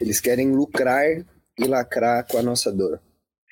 Eles 0.00 0.20
querem 0.20 0.53
lucrar 0.53 1.05
e 1.07 1.66
lacrar 1.66 2.27
com 2.27 2.38
a 2.38 2.42
nossa 2.42 2.72
dor. 2.72 3.00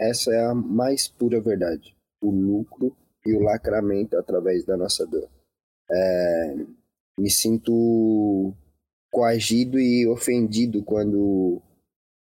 Essa 0.03 0.33
é 0.33 0.45
a 0.47 0.55
mais 0.55 1.07
pura 1.07 1.41
verdade. 1.41 1.97
O 2.21 2.31
lucro 2.31 2.97
e 3.25 3.33
o 3.35 3.41
lacramento 3.41 4.17
através 4.17 4.65
da 4.65 4.77
nossa 4.77 5.07
dor. 5.07 5.29
É, 5.91 6.57
me 7.19 7.31
sinto 7.31 8.53
coagido 9.11 9.79
e 9.79 10.07
ofendido 10.09 10.83
quando 10.83 11.63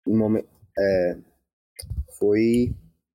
um 0.06 0.16
momento, 0.16 0.48
é, 0.78 1.18
foi 2.18 2.74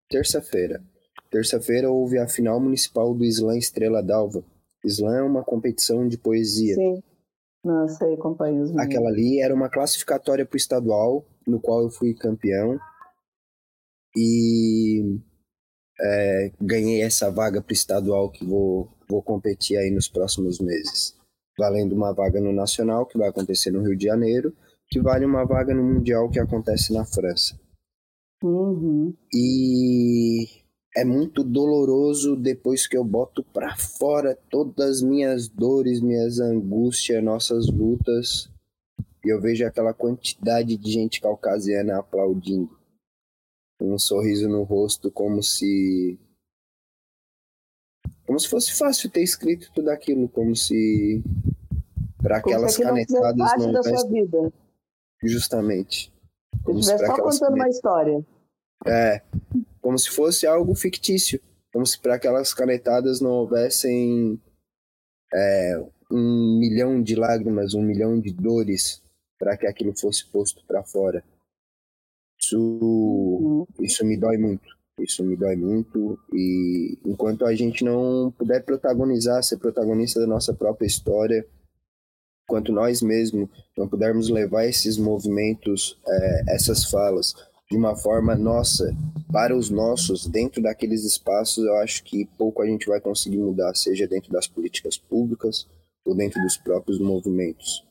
terça-feira. 0.10 0.84
Terça-feira 1.32 1.90
houve 1.90 2.20
a 2.20 2.28
final 2.28 2.60
municipal 2.60 3.16
do 3.16 3.24
Slam 3.26 3.58
Estrela 3.58 4.04
d'Alva. 4.04 4.44
Slam 4.84 5.16
é 5.16 5.24
uma 5.24 5.44
competição 5.44 6.08
de 6.08 6.18
poesia. 6.18 6.76
Sim. 6.76 7.02
Não 7.64 7.88
sei, 7.88 8.16
acompanho 8.16 8.80
Aquela 8.80 9.10
ali 9.10 9.40
era 9.40 9.54
uma 9.54 9.70
classificatória 9.70 10.46
para 10.46 10.56
o 10.56 10.58
estadual, 10.58 11.24
no 11.48 11.60
qual 11.60 11.84
eu 11.84 11.90
fui 11.92 12.14
campeão 12.14 12.80
e 14.16 15.20
é, 16.00 16.52
ganhei 16.60 17.02
essa 17.02 17.30
vaga 17.32 17.62
para 17.62 17.74
estadual 17.74 18.30
que 18.30 18.46
vou, 18.46 18.90
vou 19.08 19.22
competir 19.22 19.78
aí 19.78 19.92
nos 19.92 20.08
próximos 20.08 20.60
meses. 20.60 21.16
Valendo 21.58 21.94
uma 21.94 22.14
vaga 22.14 22.42
no 22.42 22.52
Nacional, 22.52 23.06
que 23.06 23.18
vai 23.18 23.30
acontecer 23.30 23.72
no 23.72 23.82
Rio 23.82 23.96
de 23.96 24.06
Janeiro, 24.06 24.56
que 24.90 25.00
vale 25.00 25.26
uma 25.26 25.46
vaga 25.46 25.74
no 25.74 25.84
Mundial 25.84 26.30
que 26.30 26.40
acontece 26.40 26.92
na 26.92 27.06
França. 27.06 27.60
Uhum. 28.44 29.14
E 29.34 30.48
é 30.96 31.06
muito 31.06 31.44
doloroso 31.44 32.36
depois 32.36 32.88
que 32.88 32.98
eu 32.98 33.04
boto 33.04 33.44
para 33.44 33.78
fora 33.78 34.38
todas 34.50 34.98
as 34.98 35.02
minhas 35.02 35.48
dores, 35.48 36.02
minhas 36.02 36.40
angústias, 36.40 37.24
nossas 37.24 37.68
lutas, 37.68 38.50
e 39.24 39.32
eu 39.32 39.40
vejo 39.40 39.66
aquela 39.66 39.94
quantidade 39.94 40.76
de 40.76 40.92
gente 40.92 41.22
caucasiana 41.22 42.00
aplaudindo 42.00 42.81
um 43.82 43.98
sorriso 43.98 44.48
no 44.48 44.64
rosto, 44.64 45.12
como 45.12 45.42
se. 45.42 46.20
Como 48.26 48.40
se 48.40 48.48
fosse 48.48 48.74
fácil 48.74 49.10
ter 49.10 49.24
escrito 49.24 49.72
tudo 49.74 49.90
aquilo, 49.90 50.30
como 50.30 50.56
se. 50.56 51.24
Para 52.22 52.38
aquelas 52.38 52.78
como 52.78 52.98
se 52.98 53.06
canetadas 53.08 53.58
não. 53.58 53.72
da 53.72 53.84
sua 53.84 54.08
vida. 54.08 54.54
Justamente. 55.24 56.14
Como 56.64 56.82
se 56.82 56.92
estivesse 56.92 57.16
só 57.16 57.24
contando 57.24 57.56
uma 57.56 57.70
história. 57.70 58.26
É. 58.86 59.22
Como 59.82 59.98
se 59.98 60.10
fosse 60.10 60.46
algo 60.46 60.76
fictício. 60.76 61.42
Como 61.74 61.86
se 61.86 62.00
para 62.00 62.16
aquelas 62.16 62.54
canetadas 62.54 63.22
não 63.22 63.32
houvessem 63.32 64.40
é, 65.34 65.84
um 66.12 66.60
milhão 66.60 67.02
de 67.02 67.16
lágrimas, 67.16 67.74
um 67.74 67.82
milhão 67.82 68.20
de 68.20 68.32
dores 68.34 69.02
para 69.40 69.58
que 69.58 69.66
aquilo 69.66 69.98
fosse 69.98 70.26
posto 70.28 70.64
para 70.66 70.84
fora. 70.84 71.24
Isso, 72.52 73.68
isso 73.80 74.06
me 74.06 74.18
dói 74.18 74.38
muito. 74.38 74.68
Isso 75.00 75.24
me 75.24 75.36
dói 75.36 75.56
muito. 75.56 76.20
E 76.34 76.98
enquanto 77.06 77.46
a 77.46 77.56
gente 77.56 77.84
não 77.84 78.32
puder 78.38 78.64
protagonizar, 78.64 79.42
ser 79.44 79.58
protagonista 79.58 80.20
da 80.20 80.28
nossa 80.28 80.54
própria 80.54 80.86
história, 80.86 81.46
enquanto 82.44 82.72
nós 82.72 83.02
mesmos 83.02 83.50
não 83.78 83.88
pudermos 83.88 84.30
levar 84.30 84.66
esses 84.66 84.98
movimentos, 84.98 85.98
é, 86.06 86.56
essas 86.56 86.86
falas, 86.86 87.34
de 87.70 87.78
uma 87.78 87.96
forma 87.96 88.36
nossa, 88.36 88.94
para 89.32 89.56
os 89.56 89.70
nossos, 89.70 90.28
dentro 90.28 90.62
daqueles 90.62 91.06
espaços, 91.06 91.64
eu 91.64 91.78
acho 91.78 92.04
que 92.04 92.26
pouco 92.38 92.62
a 92.62 92.68
gente 92.68 92.88
vai 92.88 93.00
conseguir 93.00 93.38
mudar, 93.38 93.74
seja 93.76 94.06
dentro 94.08 94.32
das 94.32 94.46
políticas 94.46 94.98
públicas 94.98 95.66
ou 96.06 96.14
dentro 96.14 96.42
dos 96.42 96.58
próprios 96.58 97.00
movimentos. 97.00 97.86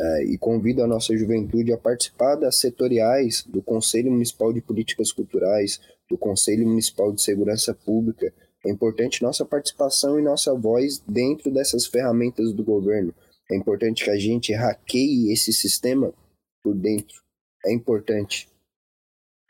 É, 0.00 0.24
e 0.26 0.38
convido 0.38 0.82
a 0.82 0.86
nossa 0.86 1.16
juventude 1.16 1.72
a 1.72 1.76
participar 1.76 2.36
das 2.36 2.56
setoriais 2.56 3.44
do 3.44 3.60
Conselho 3.60 4.12
Municipal 4.12 4.52
de 4.52 4.60
Políticas 4.60 5.10
Culturais, 5.10 5.80
do 6.08 6.16
Conselho 6.16 6.68
Municipal 6.68 7.12
de 7.12 7.20
Segurança 7.20 7.74
Pública. 7.74 8.32
É 8.64 8.70
importante 8.70 9.22
nossa 9.22 9.44
participação 9.44 10.18
e 10.18 10.22
nossa 10.22 10.54
voz 10.54 11.02
dentro 11.08 11.50
dessas 11.50 11.86
ferramentas 11.86 12.52
do 12.52 12.62
governo. 12.62 13.12
É 13.50 13.56
importante 13.56 14.04
que 14.04 14.10
a 14.10 14.18
gente 14.18 14.52
hackeie 14.52 15.32
esse 15.32 15.52
sistema 15.52 16.14
por 16.62 16.76
dentro. 16.76 17.20
É 17.66 17.72
importante 17.72 18.48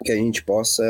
que 0.02 0.12
a 0.12 0.16
gente 0.16 0.42
possa 0.44 0.84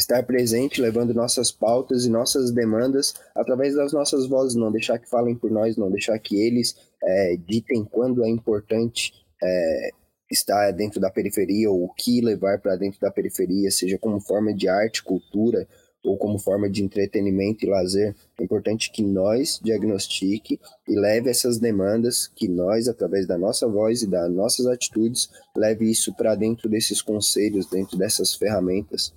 estar 0.00 0.22
presente, 0.24 0.80
levando 0.80 1.14
nossas 1.14 1.52
pautas 1.52 2.04
e 2.04 2.10
nossas 2.10 2.50
demandas 2.50 3.14
através 3.34 3.74
das 3.74 3.92
nossas 3.92 4.26
vozes, 4.26 4.56
não 4.56 4.72
deixar 4.72 4.98
que 4.98 5.08
falem 5.08 5.36
por 5.36 5.50
nós, 5.50 5.76
não 5.76 5.90
deixar 5.90 6.18
que 6.18 6.40
eles 6.40 6.74
é, 7.02 7.36
ditem 7.46 7.84
quando 7.84 8.24
é 8.24 8.28
importante 8.28 9.12
é, 9.42 9.90
estar 10.30 10.70
dentro 10.72 11.00
da 11.00 11.10
periferia 11.10 11.70
ou 11.70 11.84
o 11.84 11.92
que 11.92 12.20
levar 12.20 12.58
para 12.60 12.76
dentro 12.76 13.00
da 13.00 13.10
periferia, 13.10 13.70
seja 13.70 13.98
como 13.98 14.20
forma 14.20 14.54
de 14.54 14.68
arte, 14.68 15.02
cultura 15.02 15.66
ou 16.02 16.16
como 16.16 16.38
forma 16.38 16.70
de 16.70 16.82
entretenimento 16.82 17.64
e 17.64 17.68
lazer. 17.68 18.14
É 18.38 18.44
importante 18.44 18.90
que 18.90 19.02
nós 19.02 19.60
diagnostique 19.62 20.58
e 20.88 20.98
leve 20.98 21.28
essas 21.28 21.58
demandas, 21.58 22.26
que 22.26 22.48
nós, 22.48 22.88
através 22.88 23.26
da 23.26 23.36
nossa 23.36 23.68
voz 23.68 24.02
e 24.02 24.06
das 24.06 24.32
nossas 24.32 24.66
atitudes, 24.66 25.28
leve 25.54 25.90
isso 25.90 26.14
para 26.14 26.34
dentro 26.34 26.70
desses 26.70 27.02
conselhos, 27.02 27.68
dentro 27.68 27.98
dessas 27.98 28.34
ferramentas 28.34 29.12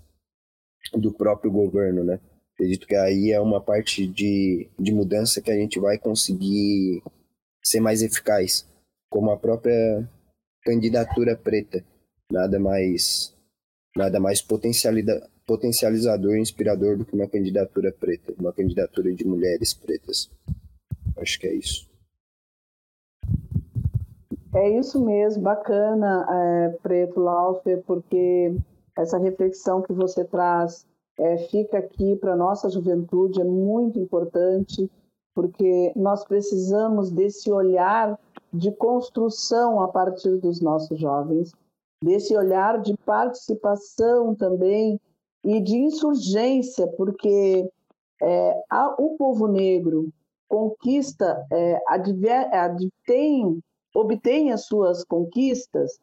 do 0.99 1.11
próprio 1.11 1.51
governo, 1.51 2.03
né? 2.03 2.19
Acredito 2.53 2.87
que 2.87 2.95
aí 2.95 3.31
é 3.31 3.39
uma 3.39 3.59
parte 3.59 4.05
de, 4.05 4.69
de 4.79 4.93
mudança 4.93 5.41
que 5.41 5.51
a 5.51 5.55
gente 5.55 5.79
vai 5.79 5.97
conseguir 5.97 7.01
ser 7.63 7.79
mais 7.79 8.01
eficaz, 8.01 8.67
como 9.09 9.31
a 9.31 9.37
própria 9.37 10.07
candidatura 10.63 11.35
preta, 11.35 11.83
nada 12.31 12.59
mais 12.59 13.33
nada 13.95 14.19
mais 14.19 14.41
potencializador 14.41 16.35
e 16.35 16.41
inspirador 16.41 16.97
do 16.97 17.05
que 17.05 17.13
uma 17.13 17.27
candidatura 17.27 17.91
preta, 17.91 18.33
uma 18.39 18.51
candidatura 18.51 19.13
de 19.13 19.25
mulheres 19.25 19.73
pretas. 19.73 20.29
Acho 21.17 21.39
que 21.39 21.47
é 21.47 21.53
isso. 21.53 21.87
É 24.55 24.79
isso 24.79 25.03
mesmo, 25.03 25.41
bacana, 25.41 26.27
é, 26.29 26.69
Preto 26.81 27.19
Laufer, 27.19 27.81
porque 27.87 28.55
essa 28.97 29.17
reflexão 29.17 29.81
que 29.81 29.93
você 29.93 30.23
traz 30.23 30.85
é, 31.17 31.37
fica 31.49 31.77
aqui 31.77 32.15
para 32.15 32.33
a 32.33 32.37
nossa 32.37 32.69
juventude, 32.69 33.41
é 33.41 33.43
muito 33.43 33.99
importante, 33.99 34.89
porque 35.33 35.91
nós 35.95 36.23
precisamos 36.25 37.11
desse 37.11 37.51
olhar 37.51 38.19
de 38.51 38.71
construção 38.71 39.81
a 39.81 39.87
partir 39.87 40.37
dos 40.37 40.61
nossos 40.61 40.99
jovens, 40.99 41.51
desse 42.03 42.35
olhar 42.35 42.81
de 42.81 42.95
participação 42.97 44.35
também 44.35 44.99
e 45.43 45.59
de 45.59 45.75
insurgência, 45.77 46.87
porque 46.87 47.69
é, 48.21 48.63
a, 48.69 48.95
o 49.01 49.17
povo 49.17 49.47
negro 49.47 50.09
conquista, 50.47 51.45
é, 51.51 51.81
adver, 51.87 52.53
advém, 52.53 53.59
obtém 53.95 54.51
as 54.51 54.65
suas 54.65 55.03
conquistas 55.03 55.99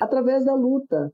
através 0.00 0.44
da 0.44 0.54
luta, 0.54 1.12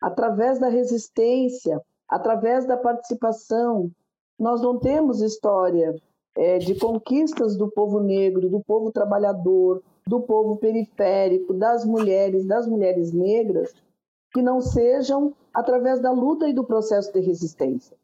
através 0.00 0.58
da 0.58 0.68
resistência, 0.68 1.80
através 2.08 2.66
da 2.66 2.76
participação. 2.76 3.90
Nós 4.38 4.60
não 4.60 4.78
temos 4.78 5.20
história 5.20 5.94
é, 6.36 6.58
de 6.58 6.74
conquistas 6.74 7.56
do 7.56 7.70
povo 7.70 8.00
negro, 8.00 8.48
do 8.48 8.60
povo 8.60 8.90
trabalhador, 8.90 9.82
do 10.06 10.20
povo 10.20 10.56
periférico, 10.56 11.54
das 11.54 11.84
mulheres, 11.84 12.46
das 12.46 12.66
mulheres 12.66 13.12
negras, 13.12 13.72
que 14.32 14.42
não 14.42 14.60
sejam 14.60 15.32
através 15.52 16.00
da 16.00 16.10
luta 16.10 16.48
e 16.48 16.52
do 16.52 16.64
processo 16.64 17.12
de 17.12 17.20
resistência. 17.20 17.96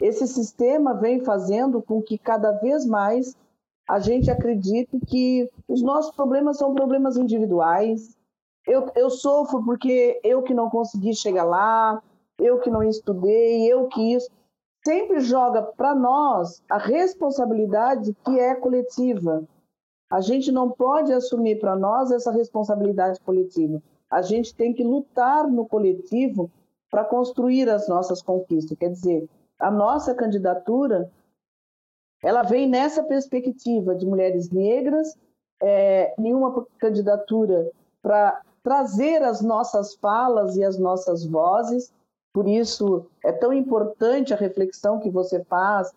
Esse 0.00 0.26
sistema 0.28 0.94
vem 0.94 1.20
fazendo 1.20 1.82
com 1.82 2.00
que 2.00 2.18
cada 2.18 2.52
vez 2.52 2.86
mais 2.86 3.36
a 3.88 3.98
gente 3.98 4.30
acredite 4.30 5.00
que 5.06 5.50
os 5.66 5.82
nossos 5.82 6.14
problemas 6.14 6.58
são 6.58 6.74
problemas 6.74 7.16
individuais, 7.16 8.17
eu, 8.66 8.90
eu 8.94 9.10
sofro 9.10 9.64
porque 9.64 10.20
eu 10.22 10.42
que 10.42 10.54
não 10.54 10.68
consegui 10.68 11.14
chegar 11.14 11.44
lá, 11.44 12.02
eu 12.38 12.60
que 12.60 12.70
não 12.70 12.82
estudei, 12.82 13.66
eu 13.70 13.88
que 13.88 14.14
isso. 14.14 14.30
Sempre 14.84 15.20
joga 15.20 15.62
para 15.62 15.94
nós 15.94 16.62
a 16.70 16.78
responsabilidade 16.78 18.16
que 18.24 18.38
é 18.38 18.54
coletiva. 18.54 19.44
A 20.10 20.20
gente 20.20 20.50
não 20.50 20.70
pode 20.70 21.12
assumir 21.12 21.58
para 21.58 21.76
nós 21.76 22.10
essa 22.10 22.30
responsabilidade 22.30 23.20
coletiva. 23.20 23.82
A 24.10 24.22
gente 24.22 24.54
tem 24.54 24.72
que 24.72 24.82
lutar 24.82 25.46
no 25.46 25.66
coletivo 25.66 26.50
para 26.90 27.04
construir 27.04 27.68
as 27.68 27.88
nossas 27.88 28.22
conquistas. 28.22 28.78
Quer 28.78 28.90
dizer, 28.90 29.28
a 29.58 29.70
nossa 29.70 30.14
candidatura 30.14 31.10
ela 32.22 32.42
vem 32.42 32.68
nessa 32.68 33.02
perspectiva 33.02 33.94
de 33.94 34.06
mulheres 34.06 34.50
negras, 34.50 35.16
é, 35.62 36.14
nenhuma 36.18 36.66
candidatura 36.78 37.70
para 38.02 38.42
trazer 38.68 39.22
as 39.22 39.40
nossas 39.40 39.94
falas 39.94 40.54
e 40.54 40.62
as 40.62 40.78
nossas 40.78 41.24
vozes. 41.24 41.90
Por 42.34 42.46
isso 42.46 43.06
é 43.24 43.32
tão 43.32 43.50
importante 43.50 44.34
a 44.34 44.36
reflexão 44.36 45.00
que 45.00 45.08
você 45.08 45.42
faz, 45.44 45.90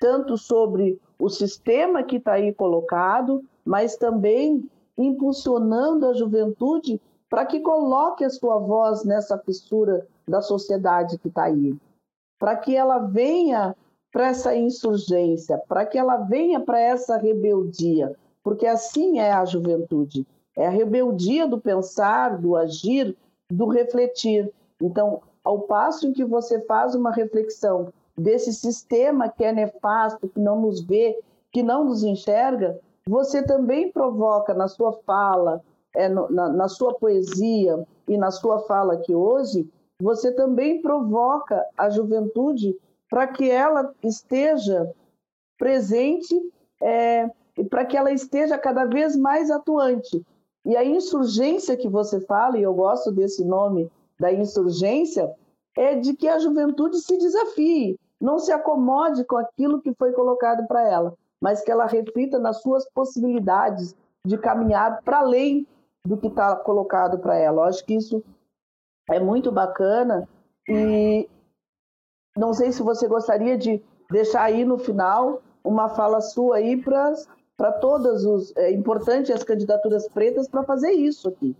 tanto 0.00 0.38
sobre 0.38 0.98
o 1.18 1.28
sistema 1.28 2.02
que 2.02 2.16
está 2.16 2.32
aí 2.32 2.50
colocado, 2.54 3.44
mas 3.62 3.96
também 3.96 4.66
impulsionando 4.96 6.06
a 6.06 6.14
juventude 6.14 6.98
para 7.28 7.44
que 7.44 7.60
coloque 7.60 8.24
a 8.24 8.30
sua 8.30 8.56
voz 8.56 9.04
nessa 9.04 9.36
fissura 9.36 10.06
da 10.26 10.40
sociedade 10.40 11.18
que 11.18 11.28
está 11.28 11.42
aí, 11.44 11.76
para 12.38 12.56
que 12.56 12.74
ela 12.74 13.00
venha 13.00 13.76
para 14.10 14.28
essa 14.28 14.56
insurgência, 14.56 15.58
para 15.68 15.84
que 15.84 15.98
ela 15.98 16.16
venha 16.16 16.58
para 16.58 16.80
essa 16.80 17.18
rebeldia, 17.18 18.16
porque 18.42 18.66
assim 18.66 19.18
é 19.18 19.30
a 19.30 19.44
juventude. 19.44 20.26
É 20.56 20.66
a 20.66 20.70
rebeldia 20.70 21.46
do 21.46 21.60
pensar, 21.60 22.38
do 22.38 22.56
agir, 22.56 23.16
do 23.50 23.66
refletir. 23.66 24.52
Então, 24.80 25.22
ao 25.42 25.60
passo 25.60 26.06
em 26.06 26.12
que 26.12 26.24
você 26.24 26.60
faz 26.62 26.94
uma 26.94 27.10
reflexão 27.10 27.92
desse 28.16 28.52
sistema 28.52 29.28
que 29.28 29.44
é 29.44 29.52
nefasto, 29.52 30.28
que 30.28 30.40
não 30.40 30.60
nos 30.60 30.80
vê, 30.80 31.20
que 31.52 31.62
não 31.62 31.84
nos 31.84 32.02
enxerga, 32.04 32.78
você 33.06 33.42
também 33.42 33.92
provoca 33.92 34.54
na 34.54 34.68
sua 34.68 34.92
fala, 35.04 35.62
é, 35.94 36.08
na, 36.08 36.48
na 36.48 36.68
sua 36.68 36.94
poesia 36.94 37.84
e 38.08 38.16
na 38.16 38.30
sua 38.30 38.60
fala 38.60 38.94
aqui 38.94 39.14
hoje, 39.14 39.68
você 40.00 40.32
também 40.32 40.80
provoca 40.80 41.64
a 41.76 41.88
juventude 41.90 42.76
para 43.08 43.26
que 43.28 43.50
ela 43.50 43.94
esteja 44.02 44.92
presente 45.58 46.34
é, 46.82 47.30
e 47.56 47.64
para 47.64 47.84
que 47.84 47.96
ela 47.96 48.10
esteja 48.10 48.58
cada 48.58 48.84
vez 48.84 49.16
mais 49.16 49.50
atuante. 49.50 50.24
E 50.64 50.76
a 50.76 50.84
insurgência 50.84 51.76
que 51.76 51.88
você 51.88 52.20
fala, 52.20 52.58
e 52.58 52.62
eu 52.62 52.72
gosto 52.72 53.12
desse 53.12 53.44
nome 53.44 53.90
da 54.18 54.32
insurgência, 54.32 55.34
é 55.76 55.94
de 55.96 56.14
que 56.14 56.28
a 56.28 56.38
juventude 56.38 56.98
se 56.98 57.18
desafie, 57.18 57.98
não 58.20 58.38
se 58.38 58.52
acomode 58.52 59.24
com 59.24 59.36
aquilo 59.36 59.80
que 59.80 59.92
foi 59.94 60.12
colocado 60.12 60.66
para 60.66 60.88
ela, 60.88 61.14
mas 61.40 61.62
que 61.62 61.70
ela 61.70 61.86
reflita 61.86 62.38
nas 62.38 62.62
suas 62.62 62.88
possibilidades 62.90 63.94
de 64.24 64.38
caminhar 64.38 65.02
para 65.02 65.18
além 65.18 65.66
do 66.06 66.16
que 66.16 66.28
está 66.28 66.56
colocado 66.56 67.18
para 67.18 67.36
ela. 67.36 67.62
Eu 67.62 67.64
acho 67.64 67.84
que 67.84 67.94
isso 67.94 68.22
é 69.10 69.20
muito 69.20 69.52
bacana 69.52 70.28
e 70.68 71.28
não 72.36 72.54
sei 72.54 72.72
se 72.72 72.82
você 72.82 73.06
gostaria 73.06 73.58
de 73.58 73.82
deixar 74.10 74.44
aí 74.44 74.64
no 74.64 74.78
final 74.78 75.42
uma 75.62 75.88
fala 75.88 76.20
sua 76.20 76.56
aí 76.56 76.76
para 76.80 77.12
para 77.56 77.72
todas 77.72 78.24
os. 78.24 78.54
É 78.56 78.72
importante 78.72 79.32
as 79.32 79.42
candidaturas 79.42 80.08
pretas 80.08 80.48
para 80.48 80.64
fazer 80.64 80.92
isso 80.92 81.28
aqui, 81.28 81.56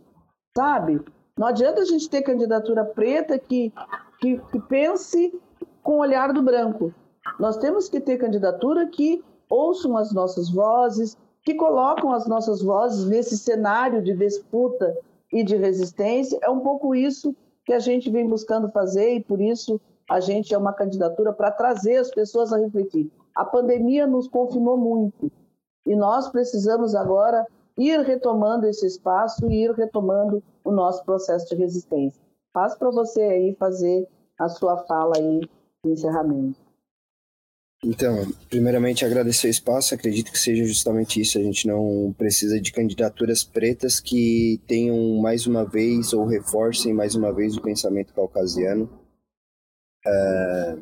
sabe? 0.56 1.00
Não 1.36 1.46
adianta 1.46 1.80
a 1.80 1.84
gente 1.84 2.08
ter 2.08 2.22
candidatura 2.22 2.84
preta 2.84 3.38
que, 3.38 3.72
que, 4.20 4.38
que 4.38 4.60
pense 4.60 5.32
com 5.82 5.96
o 5.96 6.00
olhar 6.00 6.32
do 6.32 6.42
branco. 6.42 6.94
Nós 7.38 7.56
temos 7.56 7.88
que 7.88 8.00
ter 8.00 8.18
candidatura 8.18 8.86
que 8.86 9.22
ouçam 9.50 9.96
as 9.96 10.12
nossas 10.12 10.50
vozes, 10.50 11.16
que 11.42 11.54
colocam 11.54 12.12
as 12.12 12.26
nossas 12.26 12.62
vozes 12.62 13.06
nesse 13.06 13.36
cenário 13.36 14.02
de 14.02 14.14
disputa 14.14 14.96
e 15.32 15.42
de 15.42 15.56
resistência. 15.56 16.38
É 16.42 16.48
um 16.48 16.60
pouco 16.60 16.94
isso 16.94 17.34
que 17.64 17.72
a 17.72 17.78
gente 17.78 18.10
vem 18.10 18.28
buscando 18.28 18.70
fazer 18.70 19.14
e 19.14 19.20
por 19.20 19.40
isso 19.40 19.80
a 20.08 20.20
gente 20.20 20.54
é 20.54 20.58
uma 20.58 20.72
candidatura 20.72 21.32
para 21.32 21.50
trazer 21.50 21.96
as 21.96 22.10
pessoas 22.10 22.52
a 22.52 22.58
refletir. 22.58 23.10
A 23.34 23.44
pandemia 23.44 24.06
nos 24.06 24.28
confinou 24.28 24.76
muito 24.76 25.30
e 25.86 25.94
nós 25.94 26.28
precisamos 26.30 26.94
agora 26.94 27.46
ir 27.76 28.00
retomando 28.00 28.66
esse 28.66 28.86
espaço 28.86 29.46
e 29.50 29.64
ir 29.64 29.72
retomando 29.72 30.42
o 30.62 30.70
nosso 30.70 31.04
processo 31.04 31.48
de 31.48 31.56
resistência. 31.56 32.20
Passo 32.52 32.78
para 32.78 32.90
você 32.90 33.20
aí 33.20 33.56
fazer 33.58 34.08
a 34.38 34.48
sua 34.48 34.78
fala 34.86 35.16
aí 35.16 35.40
de 35.84 35.90
encerramento. 35.90 36.64
Então, 37.84 38.26
primeiramente 38.48 39.04
agradecer 39.04 39.48
o 39.48 39.50
espaço, 39.50 39.94
acredito 39.94 40.32
que 40.32 40.38
seja 40.38 40.64
justamente 40.64 41.20
isso. 41.20 41.36
A 41.36 41.42
gente 41.42 41.66
não 41.66 42.14
precisa 42.16 42.58
de 42.58 42.72
candidaturas 42.72 43.44
pretas 43.44 44.00
que 44.00 44.58
tenham 44.66 45.20
mais 45.20 45.46
uma 45.46 45.64
vez 45.64 46.14
ou 46.14 46.24
reforcem 46.24 46.94
mais 46.94 47.14
uma 47.14 47.30
vez 47.30 47.56
o 47.56 47.60
pensamento 47.60 48.14
caucasiano. 48.14 48.88
É, 50.06 50.76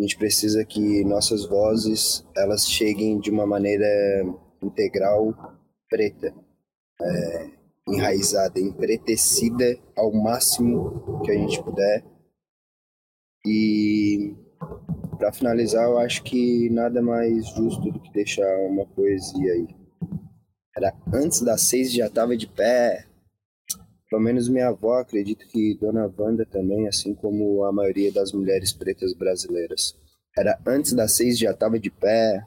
a 0.00 0.02
gente 0.02 0.16
precisa 0.16 0.64
que 0.64 1.04
nossas 1.04 1.44
vozes 1.44 2.24
elas 2.34 2.66
cheguem 2.66 3.20
de 3.20 3.30
uma 3.30 3.46
maneira 3.46 3.86
integral 4.62 5.34
preta, 5.90 6.34
é, 7.02 7.50
enraizada, 7.86 8.58
empretecida 8.58 9.78
ao 9.94 10.10
máximo 10.10 11.20
que 11.22 11.30
a 11.30 11.34
gente 11.34 11.62
puder. 11.62 12.02
E 13.44 14.34
para 15.18 15.32
finalizar, 15.32 15.84
eu 15.84 15.98
acho 15.98 16.22
que 16.22 16.70
nada 16.70 17.02
mais 17.02 17.48
justo 17.48 17.92
do 17.92 18.00
que 18.00 18.10
deixar 18.10 18.48
uma 18.60 18.86
poesia 18.86 19.52
aí. 19.52 19.68
Era 20.74 20.94
antes 21.12 21.42
das 21.42 21.60
seis 21.60 21.92
já 21.92 22.06
estava 22.06 22.34
de 22.34 22.46
pé. 22.46 23.06
Pelo 24.10 24.22
menos 24.22 24.48
minha 24.48 24.68
avó, 24.68 24.98
acredito 24.98 25.46
que 25.46 25.76
Dona 25.76 26.12
Wanda 26.18 26.44
também, 26.44 26.88
assim 26.88 27.14
como 27.14 27.64
a 27.64 27.72
maioria 27.72 28.12
das 28.12 28.32
mulheres 28.32 28.72
pretas 28.72 29.14
brasileiras. 29.14 29.96
Era 30.36 30.60
antes 30.66 30.92
das 30.92 31.12
seis 31.12 31.38
já 31.38 31.52
estava 31.52 31.78
de 31.78 31.90
pé. 31.90 32.44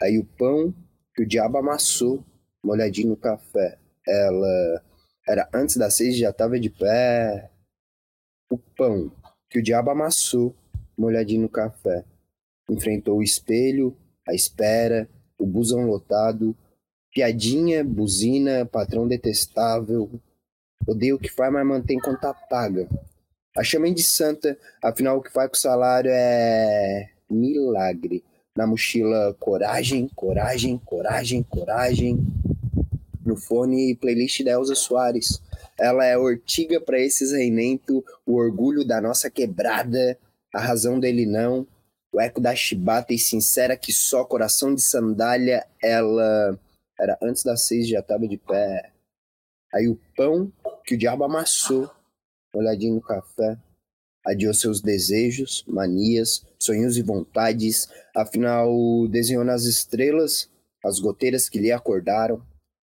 Aí 0.00 0.18
o 0.18 0.24
pão 0.24 0.74
que 1.14 1.22
o 1.22 1.26
diabo 1.26 1.58
amassou, 1.58 2.24
molhadinho 2.64 3.10
no 3.10 3.16
café. 3.16 3.78
Ela 4.08 4.82
era 5.28 5.48
antes 5.52 5.76
das 5.76 5.94
seis 5.96 6.16
já 6.16 6.30
estava 6.30 6.58
de 6.58 6.70
pé. 6.70 7.50
O 8.50 8.56
pão 8.56 9.12
que 9.50 9.58
o 9.58 9.62
diabo 9.62 9.90
amassou, 9.90 10.56
molhadinho 10.96 11.42
no 11.42 11.48
café. 11.50 12.06
Enfrentou 12.70 13.18
o 13.18 13.22
espelho, 13.22 13.94
a 14.26 14.32
espera, 14.32 15.06
o 15.38 15.44
busão 15.44 15.86
lotado, 15.86 16.56
piadinha, 17.12 17.84
buzina, 17.84 18.64
patrão 18.64 19.06
detestável. 19.06 20.10
Odeio 20.86 21.16
o 21.16 21.18
que 21.18 21.28
faz, 21.28 21.52
mas 21.52 21.66
mantém 21.66 21.98
conta 21.98 22.34
paga. 22.34 22.88
A 23.56 23.64
chamem 23.64 23.92
de 23.92 24.02
santa, 24.02 24.56
afinal 24.82 25.18
o 25.18 25.22
que 25.22 25.32
faz 25.32 25.48
com 25.50 25.56
o 25.56 25.60
salário 25.60 26.10
é 26.12 27.10
milagre. 27.28 28.24
Na 28.56 28.66
mochila, 28.66 29.34
coragem, 29.38 30.08
coragem, 30.14 30.78
coragem, 30.78 31.42
coragem. 31.42 32.18
No 33.24 33.36
fone, 33.36 33.94
playlist 33.96 34.42
da 34.42 34.52
Elza 34.52 34.74
Soares. 34.74 35.40
Ela 35.78 36.04
é 36.04 36.16
ortiga 36.16 36.80
para 36.80 36.98
esses 36.98 37.32
reinento, 37.32 38.04
o 38.26 38.34
orgulho 38.34 38.84
da 38.84 39.00
nossa 39.00 39.30
quebrada, 39.30 40.18
a 40.54 40.60
razão 40.60 40.98
dele 40.98 41.26
não, 41.26 41.66
o 42.12 42.20
eco 42.20 42.40
da 42.40 42.54
chibata 42.54 43.14
e 43.14 43.18
sincera 43.18 43.76
que 43.76 43.92
só 43.92 44.24
coração 44.24 44.74
de 44.74 44.82
sandália, 44.82 45.64
ela 45.82 46.58
era 46.98 47.16
antes 47.22 47.42
das 47.42 47.66
seis 47.66 47.88
já 47.88 48.00
estava 48.00 48.26
de 48.26 48.36
pé. 48.36 48.90
Aí 49.72 49.88
o 49.88 49.98
pão 50.16 50.52
que 50.84 50.94
o 50.94 50.98
diabo 50.98 51.24
amassou, 51.24 51.90
olhadinho 52.52 52.96
no 52.96 53.00
café, 53.00 53.56
adiou 54.26 54.52
seus 54.52 54.80
desejos, 54.80 55.64
manias, 55.66 56.44
sonhos 56.58 56.96
e 56.96 57.02
vontades, 57.02 57.88
afinal 58.14 58.70
desenhou 59.08 59.44
nas 59.44 59.64
estrelas 59.64 60.50
as 60.84 60.98
goteiras 60.98 61.48
que 61.48 61.58
lhe 61.58 61.70
acordaram, 61.70 62.42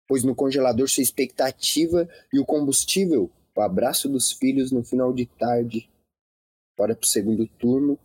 pois 0.07 0.23
no 0.23 0.35
congelador 0.35 0.87
sua 0.87 1.03
expectativa 1.03 2.07
e 2.33 2.39
o 2.39 2.45
combustível, 2.45 3.29
o 3.55 3.61
abraço 3.61 4.07
dos 4.07 4.31
filhos 4.31 4.71
no 4.71 4.83
final 4.83 5.13
de 5.13 5.25
tarde, 5.25 5.89
bora 6.77 6.95
pro 6.95 7.07
segundo 7.07 7.45
turno, 7.45 7.99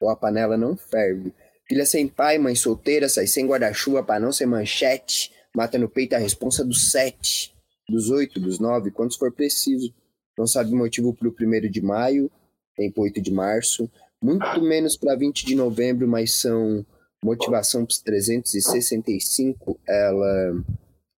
ou 0.00 0.10
a 0.10 0.16
panela 0.16 0.56
não 0.56 0.76
ferve. 0.76 1.32
Filha 1.68 1.86
sem 1.86 2.06
pai, 2.06 2.38
mãe 2.38 2.54
solteira, 2.54 3.08
sai 3.08 3.26
sem 3.26 3.46
guarda-chuva 3.46 4.02
pra 4.02 4.20
não 4.20 4.32
ser 4.32 4.46
manchete, 4.46 5.32
mata 5.54 5.78
no 5.78 5.88
peito 5.88 6.14
a 6.14 6.18
responsa 6.18 6.64
dos 6.64 6.90
sete, 6.90 7.55
dos 7.88 8.10
oito, 8.10 8.40
dos 8.40 8.58
nove, 8.58 8.90
quantos 8.90 9.16
for 9.16 9.32
preciso. 9.32 9.92
Não 10.36 10.46
sabe 10.46 10.72
o 10.72 10.76
motivo 10.76 11.14
pro 11.14 11.32
primeiro 11.32 11.68
de 11.70 11.80
maio, 11.80 12.30
tem 12.76 12.92
8 12.94 13.20
de 13.22 13.32
março, 13.32 13.90
muito 14.22 14.60
menos 14.60 14.96
para 14.96 15.16
20 15.16 15.46
de 15.46 15.54
novembro, 15.54 16.06
mas 16.06 16.34
são 16.34 16.84
motivação 17.24 17.84
pros 17.84 18.00
365, 18.00 19.80
ela 19.88 20.64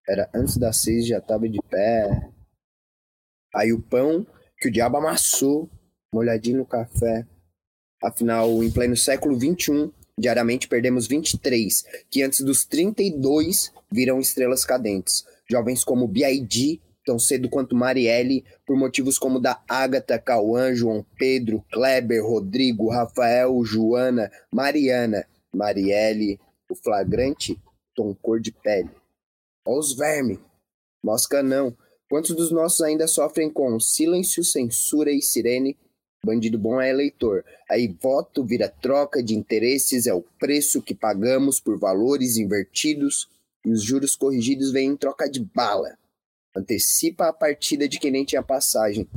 era 0.07 0.29
antes 0.33 0.57
das 0.57 0.77
seis 0.77 1.05
já 1.05 1.21
tava 1.21 1.47
de 1.47 1.59
pé. 1.69 2.29
Aí 3.53 3.71
o 3.73 3.81
pão 3.81 4.25
que 4.57 4.69
o 4.69 4.71
diabo 4.71 4.97
amassou 4.97 5.69
molhadinho 6.13 6.59
no 6.59 6.65
café. 6.65 7.27
Afinal, 8.01 8.63
em 8.63 8.71
pleno 8.71 8.95
século 8.95 9.35
XXI, 9.35 9.91
diariamente 10.17 10.67
perdemos 10.67 11.07
23, 11.07 11.83
que 12.09 12.23
antes 12.23 12.41
dos 12.41 12.65
32 12.65 13.71
viram 13.91 14.19
estrelas 14.19 14.65
cadentes. 14.65 15.25
Jovens 15.49 15.83
como 15.83 16.07
B.I.D., 16.07 16.79
tão 17.05 17.17
cedo 17.17 17.49
quanto 17.49 17.75
Marielle, 17.75 18.45
por 18.65 18.77
motivos 18.77 19.17
como 19.17 19.39
da 19.39 19.61
Ágata, 19.67 20.19
Cauã, 20.19 20.73
João 20.75 21.03
Pedro, 21.17 21.65
Kleber, 21.71 22.23
Rodrigo, 22.23 22.89
Rafael, 22.89 23.63
Joana, 23.63 24.31
Mariana, 24.53 25.25
Marielle, 25.53 26.39
o 26.69 26.75
flagrante, 26.75 27.59
tom 27.95 28.13
cor 28.13 28.39
de 28.39 28.51
pele. 28.51 28.91
Ó 29.65 29.79
os 29.79 29.95
vermes, 29.95 30.39
mosca 31.03 31.41
não. 31.41 31.75
Quantos 32.09 32.35
dos 32.35 32.51
nossos 32.51 32.81
ainda 32.81 33.07
sofrem 33.07 33.49
com 33.49 33.79
silêncio, 33.79 34.43
censura 34.43 35.11
e 35.11 35.21
sirene 35.21 35.77
Bandido 36.23 36.59
bom 36.59 36.81
é 36.81 36.89
eleitor. 36.89 37.45
Aí 37.69 37.87
voto 37.87 38.43
vira 38.43 38.67
troca 38.67 39.23
de 39.23 39.35
interesses, 39.35 40.05
é 40.05 40.13
o 40.13 40.21
preço 40.37 40.81
que 40.81 40.93
pagamos 40.93 41.59
por 41.59 41.79
valores 41.79 42.37
invertidos 42.37 43.29
e 43.69 43.71
os 43.71 43.83
juros 43.83 44.15
corrigidos 44.15 44.71
vêm 44.71 44.89
em 44.89 44.97
troca 44.97 45.29
de 45.29 45.39
bala. 45.39 45.95
Antecipa 46.57 47.27
a 47.27 47.33
partida 47.33 47.87
de 47.87 47.99
quem 47.99 48.09
nem 48.09 48.25
tinha 48.25 48.41
passagem. 48.41 49.07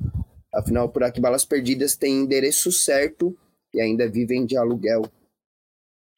Afinal, 0.52 0.90
por 0.90 1.02
aqui 1.02 1.22
balas 1.22 1.46
perdidas 1.46 1.96
têm 1.96 2.20
endereço 2.20 2.70
certo 2.70 3.34
e 3.72 3.80
ainda 3.80 4.06
vivem 4.06 4.44
de 4.44 4.54
aluguel. 4.54 5.10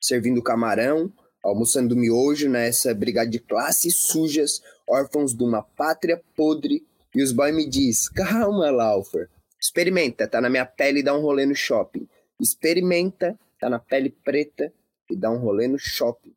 Servindo 0.03 0.42
camarão, 0.42 1.12
almoçando 1.44 1.94
miojo 1.94 2.49
nessa 2.49 2.92
brigada 2.92 3.31
de 3.31 3.38
classes 3.38 3.94
sujas, 4.09 4.61
órfãos 4.88 5.33
de 5.33 5.44
uma 5.44 5.62
pátria 5.62 6.20
podre, 6.35 6.85
e 7.14 7.23
os 7.23 7.31
boy 7.31 7.53
me 7.53 7.68
diz, 7.68 8.09
calma, 8.09 8.73
Laufer, 8.73 9.31
Experimenta, 9.61 10.27
tá 10.27 10.41
na 10.41 10.51
minha 10.51 10.66
pele 10.66 10.99
e 10.99 11.03
dá 11.05 11.16
um 11.16 11.20
rolê 11.20 11.47
no 11.47 11.55
shopping. 11.55 12.09
Experimenta, 12.41 13.39
tá 13.61 13.70
na 13.70 13.78
pele 13.78 14.11
preta 14.11 14.74
e 15.09 15.16
dá 15.16 15.30
um 15.30 15.39
rolê 15.39 15.68
no 15.68 15.78
shopping. 15.78 16.35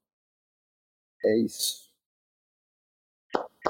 É 1.25 1.39
isso. 1.39 1.86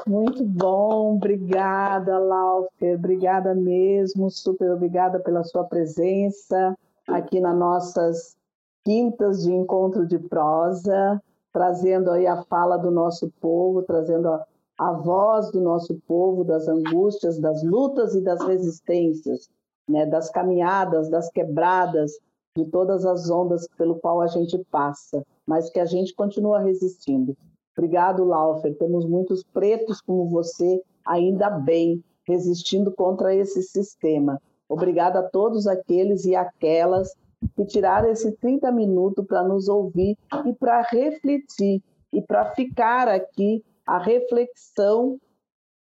Muito 0.06 0.44
bom, 0.44 1.16
obrigada, 1.16 2.18
Laufer, 2.18 2.98
obrigada 2.98 3.54
mesmo, 3.56 4.30
super 4.30 4.72
obrigada 4.72 5.20
pela 5.20 5.44
sua 5.44 5.64
presença 5.64 6.78
aqui 7.08 7.40
nas 7.40 7.58
nossas 7.58 8.38
quintas 8.84 9.44
de 9.44 9.54
encontro 9.54 10.06
de 10.06 10.18
prosa, 10.20 11.22
trazendo 11.52 12.12
aí 12.12 12.28
a 12.28 12.44
fala 12.44 12.78
do 12.78 12.92
nosso 12.92 13.30
povo, 13.42 13.82
trazendo 13.84 14.30
a, 14.30 14.46
a 14.78 14.92
voz 14.94 15.52
do 15.52 15.60
nosso 15.60 16.00
povo, 16.08 16.44
das 16.44 16.68
angústias, 16.68 17.40
das 17.40 17.64
lutas 17.64 18.16
e 18.16 18.22
das 18.22 18.42
resistências, 18.46 19.50
né, 19.90 20.06
das 20.06 20.30
caminhadas, 20.30 21.10
das 21.10 21.30
quebradas, 21.30 22.12
de 22.56 22.66
todas 22.66 23.06
as 23.06 23.30
ondas 23.30 23.68
pelo 23.78 23.96
qual 24.00 24.22
a 24.22 24.28
gente 24.28 24.58
passa, 24.72 25.24
mas 25.46 25.70
que 25.70 25.80
a 25.80 25.86
gente 25.86 26.14
continua 26.16 26.60
resistindo. 26.60 27.36
Obrigado, 27.78 28.24
Laufer. 28.24 28.76
Temos 28.76 29.06
muitos 29.06 29.44
pretos 29.44 30.02
como 30.02 30.28
você, 30.28 30.82
ainda 31.06 31.50
bem, 31.50 32.04
resistindo 32.28 32.92
contra 32.92 33.36
esse 33.36 33.62
sistema. 33.62 34.42
Obrigada 34.68 35.20
a 35.20 35.24
todos 35.24 35.68
aqueles 35.68 36.26
e 36.26 36.36
aquelas 36.36 37.14
que 37.56 37.66
tiraram 37.66 38.10
esse 38.10 38.32
30 38.32 38.72
minutos 38.72 39.24
para 39.26 39.44
nos 39.44 39.70
ouvir 39.70 40.18
e 40.46 40.54
para 40.54 40.82
refletir 40.82 41.84
e 42.12 42.22
para 42.22 42.52
ficar 42.56 43.08
aqui 43.08 43.64
a 43.86 44.00
reflexão 44.00 45.20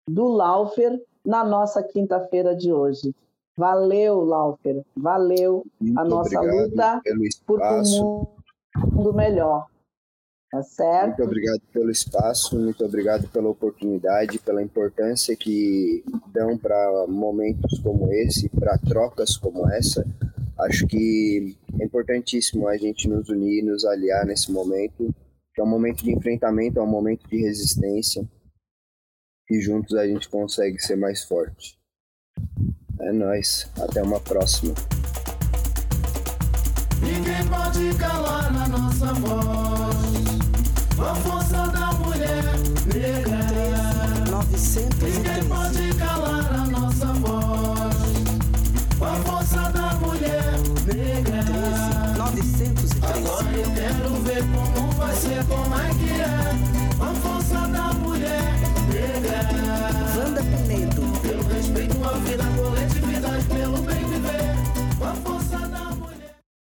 do 0.09 0.29
Laufer 0.29 1.03
na 1.27 1.45
nossa 1.45 1.83
quinta-feira 1.83 2.55
de 2.55 2.73
hoje. 2.73 3.15
Valeu, 3.57 4.25
Laufer. 4.25 4.83
Valeu 4.97 5.67
Muito 5.81 6.01
a 6.01 6.05
nossa 6.05 6.41
luta 6.41 7.01
pelo 7.03 7.23
por 7.45 7.61
um 7.61 8.33
mundo 8.95 9.13
melhor. 9.13 9.67
Tá 10.51 10.63
certo? 10.65 11.07
Muito 11.07 11.23
obrigado 11.23 11.61
pelo 11.73 11.91
espaço, 11.93 12.59
muito 12.59 12.85
obrigado 12.85 13.29
pela 13.29 13.49
oportunidade, 13.49 14.41
pela 14.41 14.61
importância 14.61 15.37
que 15.37 16.05
dão 16.33 16.59
para 16.59 17.07
momentos 17.07 17.79
como 17.79 18.13
esse, 18.13 18.49
para 18.49 18.77
trocas 18.79 19.37
como 19.37 19.71
essa. 19.71 20.05
Acho 20.59 20.89
que 20.89 21.57
é 21.79 21.85
importantíssimo 21.85 22.67
a 22.67 22.77
gente 22.77 23.09
nos 23.09 23.29
unir, 23.29 23.63
nos 23.63 23.85
aliar 23.85 24.27
nesse 24.27 24.51
momento, 24.51 25.15
que 25.55 25.61
é 25.61 25.65
um 25.65 25.69
momento 25.69 26.03
de 26.03 26.13
enfrentamento, 26.13 26.81
é 26.81 26.83
um 26.83 26.87
momento 26.87 27.29
de 27.29 27.41
resistência, 27.41 28.29
e 29.49 29.61
juntos 29.61 29.97
a 29.97 30.07
gente 30.07 30.29
consegue 30.29 30.81
ser 30.81 30.97
mais 30.97 31.23
forte. 31.23 31.79
É 33.01 33.13
nóis, 33.13 33.71
até 33.81 34.03
uma 34.03 34.21
próxima. 34.21 34.75
Ninguém 37.01 37.49
pode 37.49 37.99
calar 37.99 38.65
a 38.65 38.69
nossa 38.69 39.15
voz. 39.15 40.30
A 41.01 41.15
força 41.15 41.67
da 41.69 41.93
mulher 41.95 42.45
negra. 42.87 44.31
913. 44.31 45.19
Ninguém 45.19 45.45
pode 45.45 45.95
calar 45.95 46.53
a 46.53 46.67
nossa 46.67 47.07
voz. 47.07 47.97
A 49.01 49.15
força 49.25 49.71
da 49.73 49.95
mulher 49.95 50.45
negra. 50.87 52.15
913. 52.19 53.01
Agora 53.03 53.51
eu 53.57 53.71
quero 53.71 54.11
ver 54.23 54.45
como 54.53 54.93
vai 54.93 55.15
ser, 55.15 55.45
como 55.47 55.75
é 55.75 55.89
que 55.95 56.21
é. 56.21 57.03
A 57.03 57.15
força 57.15 57.67
da 57.69 57.93
mulher 57.95 58.53
negra. 58.93 59.49
Wanda 60.17 60.43
Pinedo. 60.43 61.21
Pelo 61.23 61.49
respeito 61.49 62.05
à 62.05 62.13
vida, 62.19 62.45
coletividade, 62.57 63.45
pelo 63.47 63.81